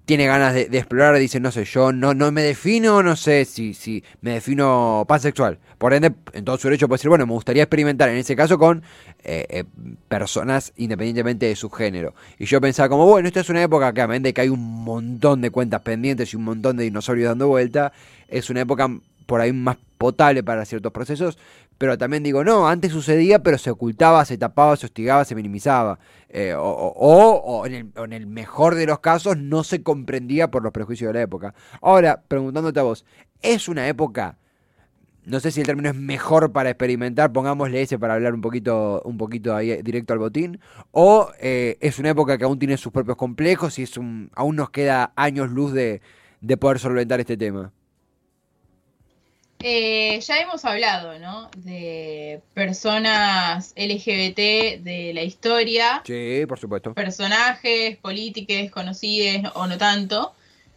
tiene 0.05 0.27
ganas 0.27 0.55
de, 0.55 0.63
explorar, 0.73 1.17
dice, 1.19 1.39
no 1.39 1.53
sé, 1.53 1.65
yo 1.65 1.93
no, 1.93 2.15
no 2.15 2.33
me 2.33 2.43
defino, 2.43 3.03
no 3.03 3.15
sé 3.15 3.45
si, 3.45 3.75
si 3.75 4.03
me 4.21 4.33
defino 4.33 5.05
pansexual. 5.07 5.59
Por 5.77 5.93
ende, 5.93 6.13
en 6.33 6.45
todo 6.45 6.57
su 6.57 6.69
derecho 6.69 6.89
puede 6.89 6.99
decir, 6.99 7.11
bueno, 7.11 7.27
me 7.27 7.33
gustaría 7.33 7.63
experimentar 7.63 8.09
en 8.09 8.17
ese 8.17 8.35
caso 8.35 8.59
con 8.59 8.83
eh, 9.23 9.47
eh, 9.51 9.65
personas 10.09 10.73
independientemente 10.77 11.47
de 11.47 11.57
su 11.57 11.71
género. 11.71 12.15
Y 12.39 12.47
yo 12.47 12.61
pensaba 12.61 12.89
como, 12.89 13.07
bueno, 13.07 13.29
esta 13.29 13.41
es 13.41 13.51
una 13.51 13.63
época 13.63 13.93
que 13.93 14.01
a 14.01 14.09
que 14.09 14.41
hay 14.41 14.49
un 14.49 14.85
montón 14.85 15.43
de 15.43 15.51
cuentas 15.51 15.83
pendientes 15.83 16.33
y 16.33 16.37
un 16.37 16.45
montón 16.45 16.77
de 16.79 16.85
dinosaurios 16.85 17.29
dando 17.29 17.49
vuelta, 17.49 17.93
es 18.29 18.49
una 18.51 18.63
época 18.63 18.89
por 19.27 19.43
ahí 19.43 19.53
más 19.53 19.77
potable 19.99 20.43
para 20.43 20.65
ciertos 20.65 20.91
procesos, 20.91 21.37
pero 21.79 21.97
también 21.97 22.25
digo, 22.25 22.43
no, 22.43 22.69
antes 22.69 22.93
sucedía, 22.93 23.39
pero 23.39 23.57
se 23.57 23.71
ocultaba, 23.71 24.25
se 24.25 24.37
tapaba, 24.37 24.77
se 24.77 24.87
hostigaba, 24.87 25.25
se 25.25 25.37
minimizaba. 25.37 26.01
Eh, 26.29 26.53
o, 26.59 27.65
en, 27.67 28.13
el, 28.13 28.27
mejor 28.27 28.75
de 28.75 28.85
los 28.85 28.99
casos 28.99 29.39
no 29.39 29.63
se 29.63 29.83
comprendía 29.85 30.51
por 30.51 30.65
los 30.65 30.73
prejuicios 30.73 31.09
de 31.09 31.15
la 31.15 31.23
época. 31.23 31.55
Ahora, 31.81 32.25
preguntándote 32.27 32.81
a 32.81 32.83
vos, 32.83 33.05
¿es 33.43 33.69
una 33.69 33.87
época, 33.87 34.39
no 35.25 35.39
sé 35.39 35.53
si 35.53 35.61
el 35.61 35.67
término 35.67 35.89
es 35.89 35.95
mejor 35.95 36.51
para 36.51 36.71
experimentar, 36.71 37.33
pongámosle 37.33 37.81
ese 37.81 37.97
para 37.97 38.15
hablar 38.15 38.35
un 38.35 38.41
poquito, 38.41 39.01
un 39.05 39.17
poquito 39.17 39.55
ahí 39.55 39.81
directo 39.83 40.13
al 40.13 40.19
botín, 40.19 40.59
o 40.91 41.31
eh, 41.39 41.79
es 41.81 42.01
una 42.01 42.11
época 42.11 42.39
que 42.39 42.45
aún 42.45 42.59
tiene 42.59 42.77
sus 42.77 42.93
propios 42.93 43.17
complejos 43.17 43.79
y 43.79 43.85
es 43.85 43.97
un, 43.97 44.33
aún 44.35 44.57
nos 44.57 44.71
queda 44.71 45.13
años 45.15 45.51
luz 45.51 45.73
de 45.73 46.01
poder 46.59 46.81
solventar 46.81 47.21
este 47.21 47.37
tema? 47.37 47.73
Eh, 49.61 50.21
ya 50.21 50.39
hemos 50.39 50.65
hablado, 50.65 51.19
¿no? 51.19 51.51
De 51.57 52.41
personas 52.55 53.73
LGBT 53.77 54.81
de 54.83 55.13
la 55.15 55.23
historia. 55.23 56.03
Sí, 56.05 56.45
por 56.47 56.59
supuesto. 56.59 56.95
Personajes, 56.95 57.97
políticos, 57.97 58.71
conocidos 58.71 59.51
o 59.55 59.67
no 59.67 59.77
tanto, 59.77 60.35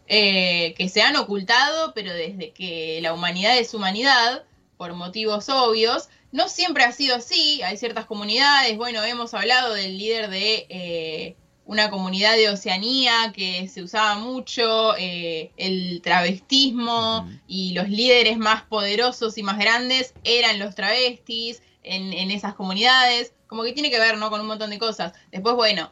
eh, 0.08 0.74
que 0.78 0.90
se 0.90 1.04
han 1.04 1.16
ocultado, 1.16 1.94
pero 1.94 2.12
desde 2.14 2.52
que 2.52 3.00
la 3.02 3.14
humanidad 3.14 3.58
es 3.58 3.74
humanidad, 3.74 4.44
por 4.78 4.94
motivos 4.94 5.48
obvios, 5.50 6.10
no 6.32 6.50
siempre 6.50 6.84
ha 6.84 6.92
sido 6.92 7.16
así. 7.16 7.62
Hay 7.62 7.78
ciertas 7.78 8.06
comunidades, 8.06 8.76
bueno, 8.78 9.04
hemos 9.04 9.34
hablado 9.36 9.76
del 9.76 9.98
líder 9.98 10.30
de 10.30 10.66
eh, 10.70 11.36
una 11.72 11.90
comunidad 11.90 12.36
de 12.36 12.50
Oceanía 12.50 13.32
que 13.34 13.70
se 13.70 13.82
usaba 13.82 14.16
mucho, 14.16 14.94
eh, 14.98 15.52
el 15.56 16.02
travestismo 16.04 17.32
y 17.48 17.72
los 17.72 17.88
líderes 17.88 18.38
más 18.38 18.64
poderosos 18.64 19.38
y 19.38 19.44
más 19.44 19.58
grandes 19.58 20.14
eran 20.26 20.60
los 20.60 20.76
travestis 20.76 21.62
en, 21.84 22.30
esas 22.30 22.56
comunidades, 22.56 23.32
como 23.48 23.64
que 23.64 23.72
tiene 23.72 23.90
que 23.90 24.00
ver, 24.00 24.18
¿no? 24.18 24.30
Con 24.30 24.42
un 24.42 24.48
montón 24.48 24.70
de 24.70 24.80
cosas. 24.80 25.14
Después, 25.32 25.56
bueno, 25.56 25.90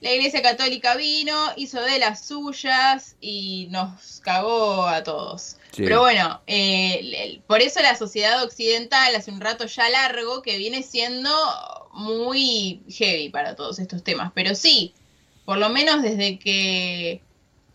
la 0.00 0.12
Iglesia 0.12 0.42
Católica 0.42 0.96
vino, 0.96 1.36
hizo 1.56 1.80
de 1.80 2.00
las 2.00 2.26
suyas 2.26 3.14
y 3.20 3.68
nos 3.70 4.20
cagó 4.24 4.84
a 4.84 5.04
todos. 5.04 5.58
Pero 5.76 6.00
bueno, 6.00 6.40
eh, 6.48 7.40
por 7.46 7.60
eso 7.60 7.80
la 7.82 7.96
sociedad 7.96 8.42
occidental 8.42 9.14
hace 9.14 9.30
un 9.30 9.40
rato 9.40 9.66
ya 9.66 9.88
largo 9.90 10.42
que 10.42 10.58
viene 10.58 10.82
siendo 10.82 11.30
muy 11.92 12.82
heavy 12.88 13.28
para 13.28 13.54
todos 13.54 13.78
estos 13.78 14.02
temas. 14.02 14.32
Pero 14.34 14.56
sí, 14.56 14.92
por 15.50 15.58
lo 15.58 15.68
menos 15.68 16.00
desde 16.00 16.38
que 16.38 17.22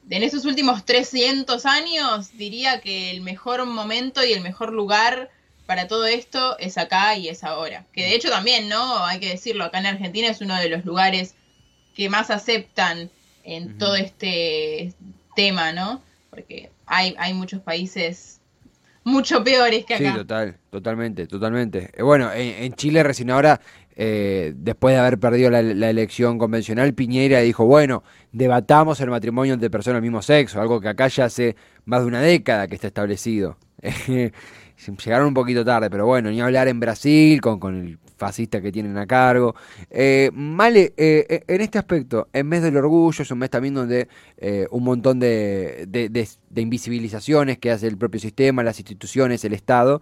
en 0.10 0.24
estos 0.24 0.46
últimos 0.46 0.86
300 0.86 1.66
años 1.66 2.32
diría 2.38 2.80
que 2.80 3.12
el 3.12 3.20
mejor 3.20 3.66
momento 3.66 4.24
y 4.24 4.32
el 4.32 4.40
mejor 4.40 4.72
lugar 4.72 5.30
para 5.66 5.86
todo 5.86 6.06
esto 6.06 6.58
es 6.58 6.78
acá 6.78 7.18
y 7.18 7.28
es 7.28 7.44
ahora. 7.44 7.86
Que 7.92 8.04
de 8.04 8.16
hecho 8.16 8.30
también, 8.30 8.70
¿no? 8.70 9.06
Hay 9.06 9.20
que 9.20 9.28
decirlo, 9.28 9.66
acá 9.66 9.80
en 9.80 9.88
Argentina 9.88 10.30
es 10.30 10.40
uno 10.40 10.56
de 10.56 10.70
los 10.70 10.86
lugares 10.86 11.36
que 11.98 12.08
más 12.08 12.32
aceptan 12.32 13.10
en 13.44 13.78
todo 13.78 13.98
este 13.98 14.94
tema, 15.36 15.74
¿no? 15.74 16.02
Porque 16.30 16.72
hay, 16.86 17.14
hay 17.18 17.34
muchos 17.34 17.60
países 17.60 18.40
mucho 19.04 19.44
peores 19.44 19.84
que 19.84 19.96
acá. 19.96 20.12
Sí, 20.12 20.18
total, 20.18 20.58
totalmente, 20.70 21.28
totalmente. 21.28 21.92
Eh, 21.94 22.04
bueno, 22.04 22.32
en 22.34 22.74
Chile 22.76 23.04
recién 23.04 23.32
ahora 23.32 23.60
eh, 23.96 24.54
después 24.58 24.94
de 24.94 25.00
haber 25.00 25.20
perdido 25.20 25.50
la, 25.50 25.60
elección 25.60 26.38
convencional, 26.38 26.94
Piñera 26.94 27.40
dijo, 27.40 27.66
bueno, 27.66 28.04
debatamos 28.32 29.00
el 29.00 29.10
matrimonio 29.10 29.54
entre 29.54 29.70
personas 29.70 29.98
del 29.98 30.04
mismo 30.04 30.22
sexo, 30.22 30.60
algo 30.60 30.82
que 30.82 30.90
acá 30.90 31.08
ya 31.08 31.26
hace 31.26 31.56
más 31.86 32.02
de 32.02 32.08
una 32.08 32.22
década 32.22 32.68
que 32.68 32.76
está 32.76 32.88
establecido. 32.88 33.58
Llegaron 35.06 35.30
un 35.30 35.34
poquito 35.34 35.64
tarde, 35.64 35.90
pero 35.90 36.06
bueno, 36.06 36.30
ni 36.30 36.42
hablar 36.42 36.68
en 36.68 36.82
Brasil 36.82 37.40
con, 37.40 37.60
con 37.60 37.76
el 37.76 37.98
fascista 38.18 38.62
que 38.62 38.74
tienen 38.74 38.98
a 38.98 39.08
cargo. 39.08 39.56
Eh, 39.90 40.30
Male, 40.34 40.94
eh, 40.98 41.44
en 41.48 41.62
este 41.62 41.78
aspecto, 41.78 42.28
en 42.34 42.48
mes 42.48 42.62
del 42.62 42.76
orgullo, 42.76 43.22
es 43.22 43.32
un 43.32 43.40
mes 43.40 43.50
también 43.50 43.74
donde 43.74 44.10
un 44.72 44.84
montón 44.84 45.20
de, 45.20 45.86
de, 45.88 46.62
invisibilizaciones 46.62 47.58
que 47.58 47.72
hace 47.72 47.88
el 47.88 47.98
propio 47.98 48.20
sistema, 48.20 48.64
las 48.64 48.80
instituciones, 48.80 49.46
el 49.46 49.54
Estado, 49.54 50.02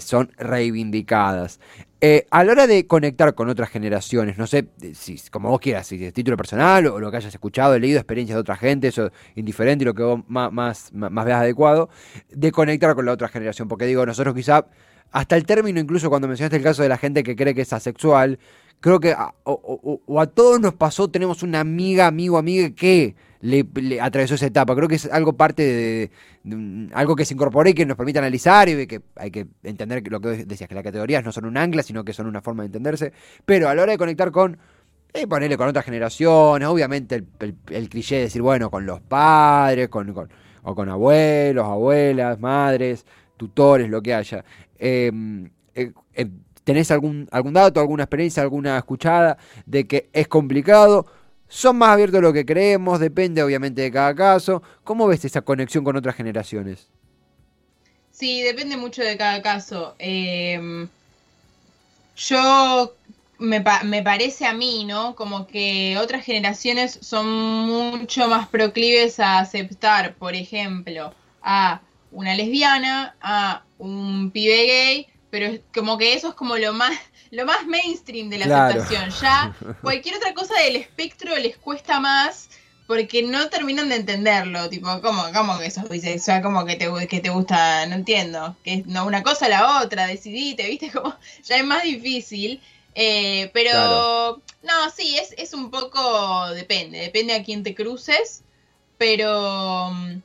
son 0.00 0.30
reivindicadas. 0.38 1.58
Eh, 2.02 2.26
a 2.30 2.44
la 2.44 2.52
hora 2.52 2.66
de 2.66 2.86
conectar 2.86 3.34
con 3.34 3.48
otras 3.48 3.70
generaciones, 3.70 4.36
no 4.36 4.46
sé 4.46 4.68
si, 4.92 5.18
como 5.30 5.48
vos 5.48 5.60
quieras, 5.60 5.86
si 5.86 6.04
es 6.04 6.12
título 6.12 6.36
personal 6.36 6.86
o 6.88 7.00
lo 7.00 7.10
que 7.10 7.16
hayas 7.16 7.32
escuchado, 7.32 7.78
leído 7.78 7.98
experiencias 7.98 8.36
de 8.36 8.40
otra 8.40 8.56
gente, 8.56 8.88
eso 8.88 9.10
indiferente 9.34 9.82
y 9.82 9.86
lo 9.86 9.94
que 9.94 10.02
vos 10.02 10.20
más, 10.28 10.52
más, 10.52 10.92
más 10.92 11.24
veas 11.24 11.40
adecuado, 11.40 11.88
de 12.28 12.52
conectar 12.52 12.94
con 12.94 13.06
la 13.06 13.12
otra 13.12 13.28
generación. 13.28 13.66
Porque 13.66 13.86
digo, 13.86 14.04
nosotros 14.04 14.34
quizá, 14.34 14.66
hasta 15.10 15.36
el 15.36 15.46
término, 15.46 15.80
incluso 15.80 16.10
cuando 16.10 16.28
mencionaste 16.28 16.58
el 16.58 16.62
caso 16.62 16.82
de 16.82 16.90
la 16.90 16.98
gente 16.98 17.22
que 17.22 17.34
cree 17.34 17.54
que 17.54 17.62
es 17.62 17.72
asexual, 17.72 18.38
creo 18.80 19.00
que 19.00 19.16
o, 19.44 20.20
a 20.20 20.26
todos 20.26 20.60
nos 20.60 20.74
pasó, 20.74 21.08
tenemos 21.08 21.42
una 21.42 21.60
amiga, 21.60 22.06
amigo, 22.06 22.36
amiga 22.36 22.68
que 22.74 23.14
le, 23.46 24.00
atravesó 24.00 24.34
esa 24.34 24.46
etapa. 24.46 24.74
Creo 24.74 24.88
que 24.88 24.96
es 24.96 25.06
algo 25.06 25.34
parte 25.34 25.62
de, 25.62 26.90
algo 26.92 27.14
que 27.14 27.24
se 27.24 27.34
incorpore 27.34 27.70
y 27.70 27.74
que 27.74 27.86
nos 27.86 27.96
permite 27.96 28.18
analizar 28.18 28.68
y 28.68 28.86
que 28.86 29.00
hay 29.14 29.30
que 29.30 29.46
entender 29.62 30.02
lo 30.10 30.20
que 30.20 30.44
decías, 30.44 30.68
que 30.68 30.74
las 30.74 30.84
categorías 30.84 31.24
no 31.24 31.32
son 31.32 31.46
un 31.46 31.56
ancla, 31.56 31.82
sino 31.82 32.04
que 32.04 32.12
son 32.12 32.26
una 32.26 32.42
forma 32.42 32.64
de 32.64 32.66
entenderse. 32.66 33.12
Pero 33.44 33.68
a 33.68 33.74
la 33.74 33.82
hora 33.82 33.92
de 33.92 33.98
conectar 33.98 34.30
con, 34.32 34.58
eh, 35.14 35.26
ponerle 35.26 35.56
con 35.56 35.68
otras 35.68 35.84
generaciones, 35.84 36.68
obviamente 36.68 37.24
el, 37.38 37.88
cliché 37.88 38.16
de 38.16 38.22
decir, 38.22 38.42
bueno, 38.42 38.70
con 38.70 38.84
los 38.84 39.00
padres, 39.00 39.88
con, 39.88 40.12
o 40.62 40.74
con 40.74 40.88
abuelos, 40.88 41.64
abuelas, 41.64 42.40
madres, 42.40 43.06
tutores, 43.36 43.88
lo 43.88 44.02
que 44.02 44.14
haya. 44.14 44.44
Em, 44.78 45.48
eh, 45.74 45.92
eh, 46.14 46.26
¿Tenés 46.64 46.90
algún, 46.90 47.28
algún 47.30 47.52
dato, 47.52 47.78
alguna 47.78 48.02
experiencia, 48.02 48.42
alguna 48.42 48.76
escuchada 48.76 49.38
de 49.66 49.86
que 49.86 50.10
es 50.12 50.26
complicado? 50.26 51.06
Son 51.48 51.76
más 51.76 51.90
abiertos 51.90 52.18
de 52.18 52.22
lo 52.22 52.32
que 52.32 52.44
creemos, 52.44 52.98
depende 52.98 53.42
obviamente 53.42 53.82
de 53.82 53.92
cada 53.92 54.14
caso. 54.14 54.62
¿Cómo 54.84 55.06
ves 55.06 55.24
esa 55.24 55.42
conexión 55.42 55.84
con 55.84 55.96
otras 55.96 56.16
generaciones? 56.16 56.88
Sí, 58.10 58.42
depende 58.42 58.76
mucho 58.76 59.02
de 59.02 59.16
cada 59.16 59.42
caso. 59.42 59.94
Em, 59.98 60.88
yo 62.16 62.94
me, 63.38 63.62
me, 63.84 64.02
parece 64.02 64.46
a 64.46 64.54
mí, 64.54 64.84
¿no? 64.84 65.14
Como 65.14 65.46
que 65.46 65.96
otras 65.98 66.24
generaciones 66.24 66.98
son 67.02 67.26
mucho 67.28 68.28
más 68.28 68.48
proclives 68.48 69.20
a 69.20 69.38
aceptar, 69.40 70.14
por 70.14 70.34
ejemplo, 70.34 71.12
a 71.42 71.80
una 72.10 72.34
lesbiana, 72.34 73.14
a 73.20 73.62
un 73.78 74.30
pibe 74.30 74.64
gay, 74.66 75.06
pero 75.30 75.60
como 75.74 75.98
que 75.98 76.14
eso 76.14 76.28
es 76.30 76.34
como 76.34 76.56
lo 76.56 76.72
más 76.72 76.92
lo 77.30 77.46
más 77.46 77.66
mainstream 77.66 78.28
de 78.30 78.38
la 78.38 78.66
aceptación. 78.66 79.10
Ya 79.20 79.56
cualquier 79.82 80.16
otra 80.16 80.34
cosa 80.34 80.54
del 80.60 80.76
espectro 80.76 81.36
les 81.36 81.56
cuesta 81.56 82.00
más 82.00 82.48
porque 82.86 83.22
no 83.22 83.48
terminan 83.48 83.88
de 83.88 83.96
entenderlo. 83.96 84.68
Tipo, 84.68 85.00
¿cómo, 85.00 85.24
cómo 85.34 85.58
que 85.58 85.70
sos 85.70 85.88
bisexual? 85.88 86.42
¿Cómo 86.42 86.64
que 86.64 86.76
te, 86.76 86.88
que 87.08 87.20
te 87.20 87.30
gusta? 87.30 87.86
No 87.86 87.96
entiendo. 87.96 88.56
Que 88.62 88.84
no 88.86 89.06
una 89.06 89.22
cosa 89.22 89.48
la 89.48 89.82
otra, 89.82 90.06
decidite, 90.06 90.66
¿viste? 90.68 90.90
Como 90.92 91.14
ya 91.44 91.56
es 91.56 91.64
más 91.64 91.82
difícil. 91.82 92.60
Eh, 92.94 93.50
pero 93.52 94.40
No, 94.62 94.90
sí, 94.96 95.18
es, 95.18 95.34
es 95.36 95.52
un 95.52 95.70
poco, 95.70 96.48
depende, 96.54 96.98
depende 97.00 97.34
a 97.34 97.44
quién 97.44 97.62
te 97.62 97.74
cruces, 97.74 98.42
pero 98.96 99.90
mm, 99.90 100.22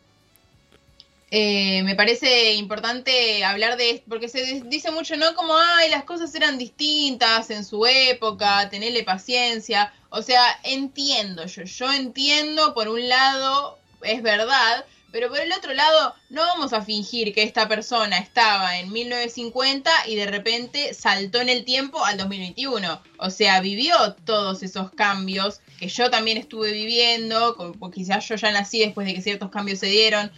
eh, 1.33 1.81
me 1.83 1.95
parece 1.95 2.55
importante 2.55 3.45
hablar 3.45 3.77
de 3.77 3.91
esto, 3.91 4.05
porque 4.09 4.27
se 4.27 4.61
dice 4.65 4.91
mucho, 4.91 5.15
¿no? 5.15 5.33
Como, 5.33 5.53
ay, 5.55 5.89
las 5.89 6.03
cosas 6.03 6.35
eran 6.35 6.57
distintas 6.57 7.49
en 7.49 7.63
su 7.63 7.85
época, 7.85 8.69
tenerle 8.69 9.03
paciencia. 9.03 9.93
O 10.09 10.21
sea, 10.21 10.43
entiendo 10.63 11.45
yo, 11.45 11.63
yo 11.63 11.93
entiendo, 11.93 12.73
por 12.73 12.89
un 12.89 13.07
lado, 13.07 13.79
es 14.03 14.21
verdad, 14.21 14.85
pero 15.13 15.29
por 15.29 15.39
el 15.39 15.53
otro 15.53 15.73
lado, 15.73 16.13
no 16.29 16.41
vamos 16.41 16.73
a 16.73 16.81
fingir 16.81 17.33
que 17.33 17.43
esta 17.43 17.65
persona 17.69 18.17
estaba 18.17 18.77
en 18.79 18.91
1950 18.91 19.89
y 20.07 20.17
de 20.17 20.25
repente 20.25 20.93
saltó 20.93 21.39
en 21.39 21.47
el 21.47 21.63
tiempo 21.63 22.03
al 22.03 22.17
2021. 22.17 23.01
O 23.19 23.29
sea, 23.29 23.61
vivió 23.61 23.95
todos 24.25 24.63
esos 24.63 24.91
cambios 24.91 25.61
que 25.79 25.87
yo 25.87 26.09
también 26.09 26.37
estuve 26.37 26.73
viviendo, 26.73 27.55
porque 27.79 28.01
quizás 28.01 28.27
yo 28.27 28.35
ya 28.35 28.51
nací 28.51 28.79
después 28.79 29.07
de 29.07 29.13
que 29.13 29.21
ciertos 29.21 29.49
cambios 29.49 29.79
se 29.79 29.87
dieron 29.87 30.29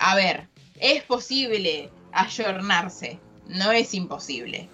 a 0.00 0.16
ver, 0.16 0.48
es 0.80 1.02
posible 1.04 1.90
ayornarse, 2.12 3.18
no 3.48 3.70
es 3.70 3.94
imposible. 3.94 4.68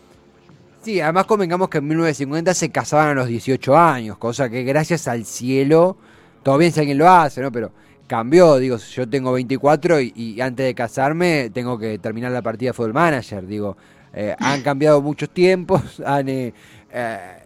Sí, 0.83 1.01
además 1.01 1.27
convengamos 1.27 1.69
que 1.69 1.79
en 1.79 1.89
1950 1.89 2.55
se 2.55 2.71
casaban 2.71 3.09
a 3.09 3.15
los 3.15 3.27
18 3.27 3.77
años, 3.77 4.19
cosa 4.19 4.49
que 4.49 4.63
gracias 4.63 5.09
al 5.09 5.27
cielo, 5.27 5.97
todo 6.45 6.57
bien 6.59 6.71
si 6.71 6.79
alguien 6.79 6.97
lo 6.97 7.11
hace, 7.11 7.41
¿no? 7.41 7.51
Pero 7.51 7.73
cambió, 8.07 8.57
digo, 8.59 8.77
yo 8.77 9.09
tengo 9.09 9.33
24 9.33 10.01
y, 10.01 10.41
antes 10.41 10.65
de 10.65 10.75
casarme 10.77 11.51
tengo 11.51 11.77
que 11.77 11.99
terminar 11.99 12.31
la 12.31 12.43
partida 12.43 12.71
de 12.71 12.75
Fútbol 12.75 12.95
Manager, 12.95 13.45
digo, 13.49 13.77
eh, 14.15 14.37
han 14.39 14.63
cambiado 14.63 15.03
muchos 15.03 15.29
tiempos, 15.31 16.01
han... 16.07 16.29
Eh, 16.29 16.55
eh, 16.93 17.46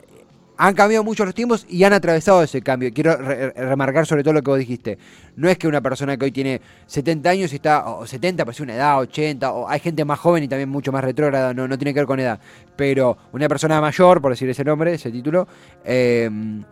han 0.62 0.74
cambiado 0.74 1.02
mucho 1.02 1.24
los 1.24 1.34
tiempos 1.34 1.64
y 1.70 1.84
han 1.84 1.94
atravesado 1.94 2.42
ese 2.42 2.60
cambio. 2.60 2.92
Quiero 2.92 3.16
remarcar 3.16 4.06
sobre 4.06 4.22
todo 4.22 4.34
lo 4.34 4.42
que 4.42 4.50
vos 4.50 4.58
dijiste. 4.58 4.98
No 5.36 5.48
es 5.48 5.56
que 5.56 5.66
una 5.66 5.80
persona 5.80 6.18
que 6.18 6.26
hoy 6.26 6.32
tiene 6.32 6.60
70 6.84 7.30
años 7.30 7.52
y 7.54 7.56
está, 7.56 7.88
o 7.88 8.06
70, 8.06 8.44
pues 8.44 8.60
una 8.60 8.74
edad, 8.74 8.98
80, 8.98 9.52
o 9.52 9.66
hay 9.66 9.80
gente 9.80 10.04
más 10.04 10.18
joven 10.18 10.44
y 10.44 10.48
también 10.48 10.68
mucho 10.68 10.92
más 10.92 11.02
retrógrada, 11.02 11.54
no, 11.54 11.66
no 11.66 11.78
tiene 11.78 11.94
que 11.94 12.00
ver 12.00 12.06
con 12.06 12.20
edad. 12.20 12.38
Pero 12.76 13.16
una 13.32 13.48
persona 13.48 13.80
mayor, 13.80 14.20
por 14.20 14.32
decir 14.32 14.50
ese 14.50 14.62
nombre, 14.62 14.92
ese 14.92 15.10
título, 15.10 15.48
em, 15.82 16.62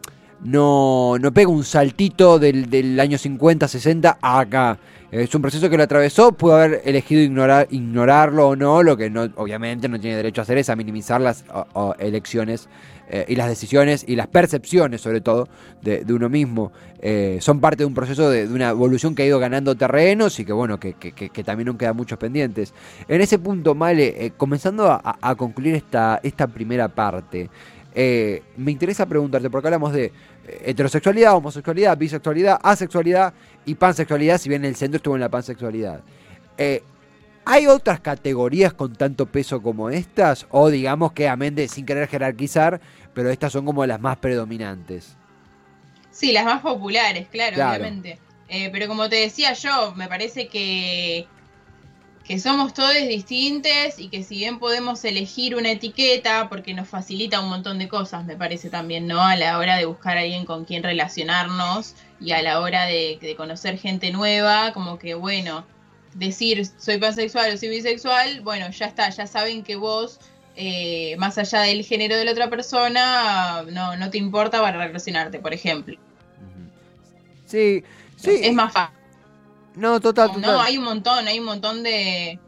no, 0.43 1.17
no 1.19 1.33
pega 1.33 1.51
un 1.51 1.65
saltito 1.65 2.39
del, 2.39 2.71
del 2.71 2.99
año 3.01 3.19
50, 3.19 3.69
60 3.69 4.19
a 4.21 4.41
acá. 4.41 4.79
Es 5.11 5.35
un 5.35 5.41
proceso 5.41 5.71
que 5.71 5.79
lo 5.79 5.85
atravesó, 5.85 6.33
pudo 6.33 6.57
haber 6.57 6.83
elegido 6.85 7.23
ignorar, 7.23 7.67
ignorarlo 7.71 8.49
o 8.49 8.57
no, 8.57 8.83
lo 8.83 8.95
que 8.95 9.09
no, 9.09 9.23
obviamente 9.37 9.89
no 9.89 9.99
tiene 9.99 10.17
derecho 10.17 10.43
a 10.43 10.45
hacer 10.45 10.59
es 10.59 10.69
a 10.69 10.77
minimizar 10.77 11.19
las 11.19 11.45
elecciones 11.99 12.69
eh, 13.09 13.25
y 13.27 13.37
las 13.37 13.49
decisiones 13.49 14.05
y 14.07 14.17
las 14.17 14.27
percepciones, 14.27 15.01
sobre 15.01 15.23
todo, 15.23 15.49
de, 15.81 16.05
uno 16.11 16.29
mismo. 16.29 16.73
Eh, 17.01 17.39
son 17.41 17.59
parte 17.59 17.79
de 17.79 17.87
un 17.87 17.95
proceso 17.95 18.29
de, 18.29 18.47
una 18.49 18.69
evolución 18.69 19.15
que 19.15 19.23
ha 19.23 19.27
ido 19.27 19.39
ganando 19.39 19.75
terrenos 19.77 20.39
y 20.41 20.45
que, 20.45 20.53
bueno, 20.53 20.79
que, 20.79 20.93
también 21.43 21.69
aún 21.69 21.79
quedan 21.79 21.97
muchos 21.97 22.19
pendientes. 22.19 22.75
En 23.09 23.23
ese 23.23 23.39
punto, 23.39 23.75
Male, 23.75 24.27
eh, 24.27 24.33
comenzando 24.37 24.91
a, 24.91 25.35
concluir 25.37 25.75
esta, 25.75 26.21
esta 26.23 26.49
primera 26.49 26.89
parte, 26.89 27.49
me 27.95 28.71
interesa 28.71 29.07
preguntarte, 29.07 29.51
porque 29.51 29.69
hablamos 29.69 29.93
de 29.93 30.13
heterosexualidad, 30.65 31.35
homosexualidad, 31.35 31.97
bisexualidad, 31.97 32.59
asexualidad 32.63 33.35
y 33.65 33.75
pansexualidad, 33.75 34.39
si 34.39 34.49
bien 34.49 34.65
el 34.65 34.77
centro 34.77 34.97
estuvo 34.97 35.15
en 35.15 35.21
la 35.21 35.29
pansexualidad. 35.29 36.01
¿Hay 37.51 37.67
otras 37.67 38.01
categorías 38.01 38.75
con 38.75 38.95
tanto 38.95 39.25
peso 39.25 39.63
como 39.63 39.89
estas? 39.89 40.47
O 40.51 40.69
digamos 40.69 41.13
que, 41.13 41.29
amén 41.29 41.55
de 41.55 41.67
sin 41.67 41.87
querer 41.87 42.07
jerarquizar, 42.07 42.79
pero 43.15 43.31
estas 43.31 43.53
son 43.53 43.65
como 43.65 43.87
las 43.87 44.01
más 44.01 44.19
predominantes. 44.19 45.17
Sí, 46.11 46.33
las 46.33 46.45
más 46.45 46.61
populares, 46.61 47.27
claro, 47.29 47.57
obviamente. 47.57 48.19
Eh, 48.51 48.69
pero 48.71 48.87
como 48.87 49.09
te 49.09 49.17
decía 49.17 49.55
yo, 49.55 49.95
me 49.95 50.09
parece 50.09 50.49
que, 50.49 51.27
que 52.29 52.39
somos 52.39 52.75
todos 52.75 52.93
distintos 53.09 53.99
y 53.99 54.11
que 54.11 54.23
si 54.23 54.37
bien 54.37 54.59
podemos 54.59 55.03
elegir 55.07 55.57
una 55.57 55.71
etiqueta, 55.71 56.51
porque 56.51 56.75
nos 56.75 56.87
facilita 56.87 57.41
un 57.41 57.49
montón 57.49 57.79
de 57.79 57.89
cosas, 57.89 58.27
me 58.27 58.37
parece 58.37 58.69
también, 58.69 59.07
¿no? 59.07 59.23
A 59.23 59.35
la 59.35 59.57
hora 59.57 59.79
de 59.79 59.87
buscar 59.87 60.19
a 60.19 60.21
alguien 60.21 60.45
con 60.45 60.67
quien 60.67 60.83
relacionarnos 60.83 61.95
y 62.21 62.33
a 62.33 62.43
la 62.43 62.61
hora 62.61 62.85
de, 62.85 63.19
de 63.19 63.35
conocer 63.35 63.79
gente 63.79 64.13
nueva, 64.13 64.75
como 64.75 64.99
que 64.99 65.15
bueno, 65.15 65.65
decir 66.13 66.67
soy 66.77 66.99
pansexual 66.99 67.55
o 67.55 67.57
soy 67.57 67.71
bisexual, 67.71 68.43
bueno, 68.43 68.69
ya 68.73 68.85
está, 68.85 69.09
ya 69.09 69.27
saben 69.27 69.63
que 69.63 69.77
vos 69.77 70.21
eh, 70.55 71.17
más 71.17 71.39
allá 71.39 71.61
del 71.61 71.83
género 71.83 72.15
de 72.15 72.27
la 72.27 72.33
otra 72.33 72.51
persona, 72.51 73.63
no, 73.71 73.97
no 73.97 74.11
te 74.11 74.19
importa 74.19 74.61
para 74.61 74.87
relacionarte, 74.87 75.39
por 75.39 75.55
ejemplo. 75.55 75.97
Sí, 77.47 77.83
sí. 78.17 78.41
Es 78.43 78.53
más 78.53 78.71
fácil. 78.71 78.98
No, 79.79 80.01
total, 80.01 80.33
total. 80.33 80.43
No, 80.43 80.61
hay 80.61 80.77
un 80.77 80.85
montón, 80.85 81.29
hay 81.29 81.39
un 81.39 81.45
montón 81.45 81.85
de, 81.85 82.41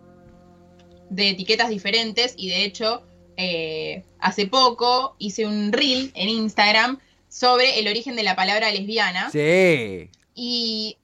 de 1.11 1.29
etiquetas 1.29 1.69
diferentes 1.69 2.35
y 2.37 2.49
de 2.49 2.65
hecho, 2.65 3.07
eh, 3.37 4.05
hace 4.19 4.47
poco 4.47 5.15
hice 5.19 5.47
un 5.47 5.73
reel 5.73 6.11
en 6.15 6.29
Instagram 6.29 6.99
sobre 7.29 7.79
el 7.79 7.87
origen 7.87 8.17
de 8.17 8.25
la 8.25 8.35
palabra 8.35 8.73
lesbiana. 8.73 9.31
Sí. 9.31 10.11
Y 10.35 10.97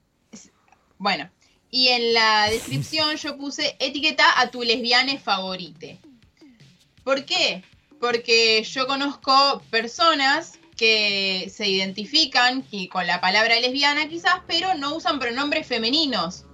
bueno, 0.99 1.31
y 1.71 1.89
en 1.89 2.12
la 2.12 2.51
descripción 2.51 3.17
yo 3.17 3.37
puse 3.37 3.77
etiqueta 3.79 4.41
a 4.41 4.51
tu 4.51 4.65
lesbiana 4.65 5.17
favorite. 5.19 6.01
¿Por 7.05 7.25
qué? 7.25 7.62
Porque 8.01 8.65
yo 8.65 8.89
conozco 8.89 9.62
personas 9.71 10.59
que 10.77 11.51
se 11.55 11.69
identifican 11.69 12.65
con 12.91 13.07
la 13.07 13.21
palabra 13.21 13.59
lesbiana 13.61 14.09
quizás, 14.09 14.43
pero 14.47 14.75
no 14.75 14.95
usan 14.95 15.19
pronombres 15.19 15.67
femeninos. 15.67 16.45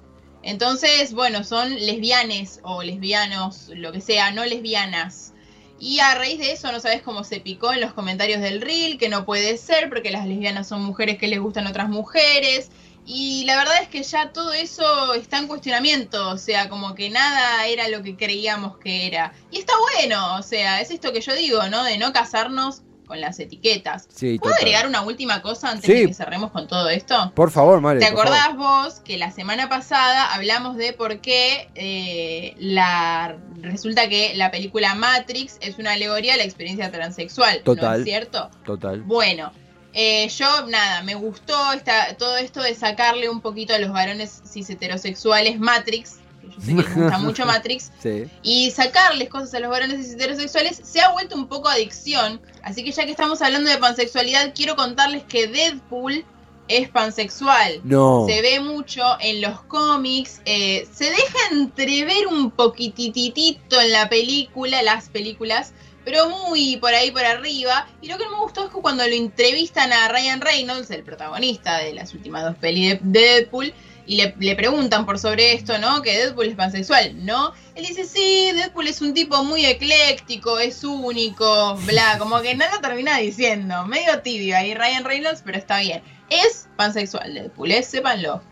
Entonces, 0.43 1.13
bueno, 1.13 1.45
son 1.45 1.75
lesbianes 1.75 2.61
o 2.63 2.83
lesbianos, 2.83 3.71
lo 3.75 3.93
que 3.93 4.01
sea, 4.01 4.31
no 4.33 4.45
lesbianas. 4.45 5.35
Y 5.79 5.99
a 5.99 6.15
raíz 6.15 6.39
de 6.39 6.53
eso, 6.53 6.71
no 6.71 6.81
sabes 6.81 7.03
cómo 7.03 7.25
se 7.25 7.41
picó 7.41 7.73
en 7.73 7.81
los 7.81 7.93
comentarios 7.93 8.41
del 8.41 8.61
reel, 8.61 8.99
que 8.99 9.09
no 9.09 9.25
puede 9.25 9.57
ser 9.57 9.89
porque 9.89 10.11
las 10.11 10.27
lesbianas 10.27 10.69
son 10.69 10.83
mujeres 10.83 11.19
que 11.19 11.27
les 11.27 11.41
gustan 11.41 11.67
otras 11.67 11.89
mujeres, 11.89 12.71
y 13.05 13.45
la 13.47 13.57
verdad 13.57 13.83
es 13.83 13.89
que 13.89 14.03
ya 14.05 14.33
todo 14.33 14.53
eso 14.53 15.15
está 15.15 15.39
en 15.39 15.49
cuestionamiento, 15.49 16.31
o 16.31 16.39
sea, 16.39 16.69
como 16.69 16.95
que 16.95 17.11
nada 17.11 17.67
era 17.67 17.89
lo 17.89 18.03
que 18.03 18.17
creíamos 18.17 18.79
que 18.79 19.09
era. 19.09 19.33
Y 19.51 19.59
está 19.59 19.73
bueno, 19.95 20.37
o 20.37 20.43
sea, 20.43 20.81
es 20.81 20.93
esto 20.93 21.13
que 21.13 21.21
yo 21.21 21.35
digo, 21.35 21.69
¿no? 21.69 21.83
De 21.83 21.99
no 21.99 22.13
casarnos 22.13 22.83
con 23.13 23.21
las 23.21 23.39
etiquetas. 23.41 24.09
¿Puedo 24.41 24.55
agregar 24.55 24.87
una 24.87 25.03
última 25.03 25.43
cosa 25.43 25.69
antes 25.69 25.87
de 25.87 26.07
que 26.07 26.15
cerremos 26.15 26.51
con 26.51 26.67
todo 26.67 26.89
esto? 26.89 27.31
Por 27.35 27.51
favor, 27.51 27.79
Mario. 27.83 28.01
¿Te 28.01 28.07
acordás 28.07 28.57
vos 28.57 29.01
que 29.01 29.19
la 29.19 29.31
semana 29.31 29.69
pasada 29.69 30.33
hablamos 30.33 30.79
de 30.79 30.95
por 30.95 31.21
qué 31.21 31.69
eh, 31.75 32.55
la 32.59 33.37
resulta 33.61 34.09
que 34.09 34.33
la 34.35 34.51
película 34.51 34.95
Matrix 34.95 35.59
es 35.61 35.79
una 35.79 35.93
alegoría 35.93 36.33
a 36.33 36.37
la 36.39 36.45
experiencia 36.45 36.91
transexual? 36.91 37.61
Total. 37.65 37.91
¿No 37.91 37.97
es 37.99 38.05
cierto? 38.05 38.51
Total. 38.65 39.03
Bueno, 39.03 39.53
eh, 39.93 40.27
yo, 40.29 40.67
nada, 40.69 41.03
me 41.03 41.15
gustó 41.15 41.75
esta, 41.75 42.17
todo 42.17 42.39
esto 42.39 42.63
de 42.63 42.75
sacarle 42.75 43.29
un 43.29 43.43
poquito 43.43 43.75
a 43.75 43.79
los 43.79 43.93
varones 43.93 44.41
cis 44.51 44.71
heterosexuales 44.71 45.61
Matrix. 45.61 46.22
Yo 46.49 46.61
sé 46.61 46.75
que 46.75 47.01
gusta 47.01 47.19
mucho 47.19 47.47
Matrix. 47.47 47.91
Y 48.43 48.71
sacarles 48.71 49.29
cosas 49.29 49.55
a 49.55 49.61
los 49.61 49.71
varones 49.71 50.13
heterosexuales 50.13 50.81
se 50.83 51.01
ha 51.01 51.11
vuelto 51.11 51.37
un 51.37 51.47
poco 51.47 51.69
adicción. 51.69 52.41
Así 52.63 52.85
que 52.85 52.93
ya 52.93 53.05
que 53.05 53.11
estamos 53.11 53.41
hablando 53.43 53.71
de 53.71 53.79
pansexualidad, 53.79 54.53
quiero 54.55 54.77
contarles 54.77 55.25
que 55.25 55.47
Deadpool 55.47 56.25
es 56.69 56.89
pansexual. 56.89 57.81
No. 57.85 58.27
Se 58.29 58.41
ve 58.41 58.61
mucho 58.61 59.03
en 59.21 59.41
los 59.41 59.61
cómics. 59.63 60.41
Eh, 60.45 60.89
se 60.93 61.07
deja 61.07 61.39
entrever 61.51 62.27
un 62.27 62.51
poquititito 62.51 63.81
en 63.81 63.93
la 63.93 64.09
película, 64.09 64.83
las 64.83 65.09
películas 65.09 65.73
pero 66.05 66.29
muy 66.29 66.77
por 66.79 66.95
ahí 66.95 67.11
por 67.11 67.25
arriba. 67.25 67.87
Y 68.01 68.09
lo 68.09 68.19
que 68.19 68.25
no 68.25 68.33
me 68.33 68.39
gustó 68.39 68.65
es 68.65 68.71
que 68.71 68.81
cuando 68.81 69.07
lo 69.07 69.15
entrevistan 69.15 69.93
a 69.93 70.09
Ryan 70.09 70.41
Reynolds, 70.41 70.91
el 70.91 71.03
protagonista 71.03 71.79
de 71.79 71.95
las 71.95 72.15
últimas 72.15 72.45
dos 72.45 72.57
pelis 72.57 72.99
de 73.01 73.21
Deadpool, 73.21 73.73
y 74.07 74.17
le, 74.17 74.57
preguntan 74.57 75.07
por 75.07 75.19
sobre 75.19 75.55
esto, 75.55 75.79
¿no? 75.79 76.03
Que 76.03 76.17
Deadpool 76.17 76.49
es 76.49 76.55
pansexual, 76.55 77.25
¿no? 77.25 77.53
Él 77.75 77.87
dice, 77.87 78.05
sí, 78.05 78.51
Deadpool 78.55 78.89
es 78.89 79.01
un 79.01 79.15
tipo 79.15 79.43
muy 79.45 79.65
ecléctico, 79.65 80.59
es 80.59 80.83
único, 80.85 81.77
bla, 81.87 82.19
como 82.19 82.41
que 82.41 82.55
no 82.55 82.65
lo 82.73 82.81
termina 82.81 83.19
diciendo, 83.19 83.87
medio 83.87 84.21
tibio 84.21 84.57
ahí 84.57 84.75
Ryan 84.75 85.05
Reynolds, 85.05 85.43
pero 85.45 85.59
está 85.59 85.79
bien. 85.81 86.03
Es 86.31 86.69
pansexual 86.77 87.35
Deadpool, 87.35 87.73
¿eh? 87.73 87.83
sépanlo. 87.83 88.43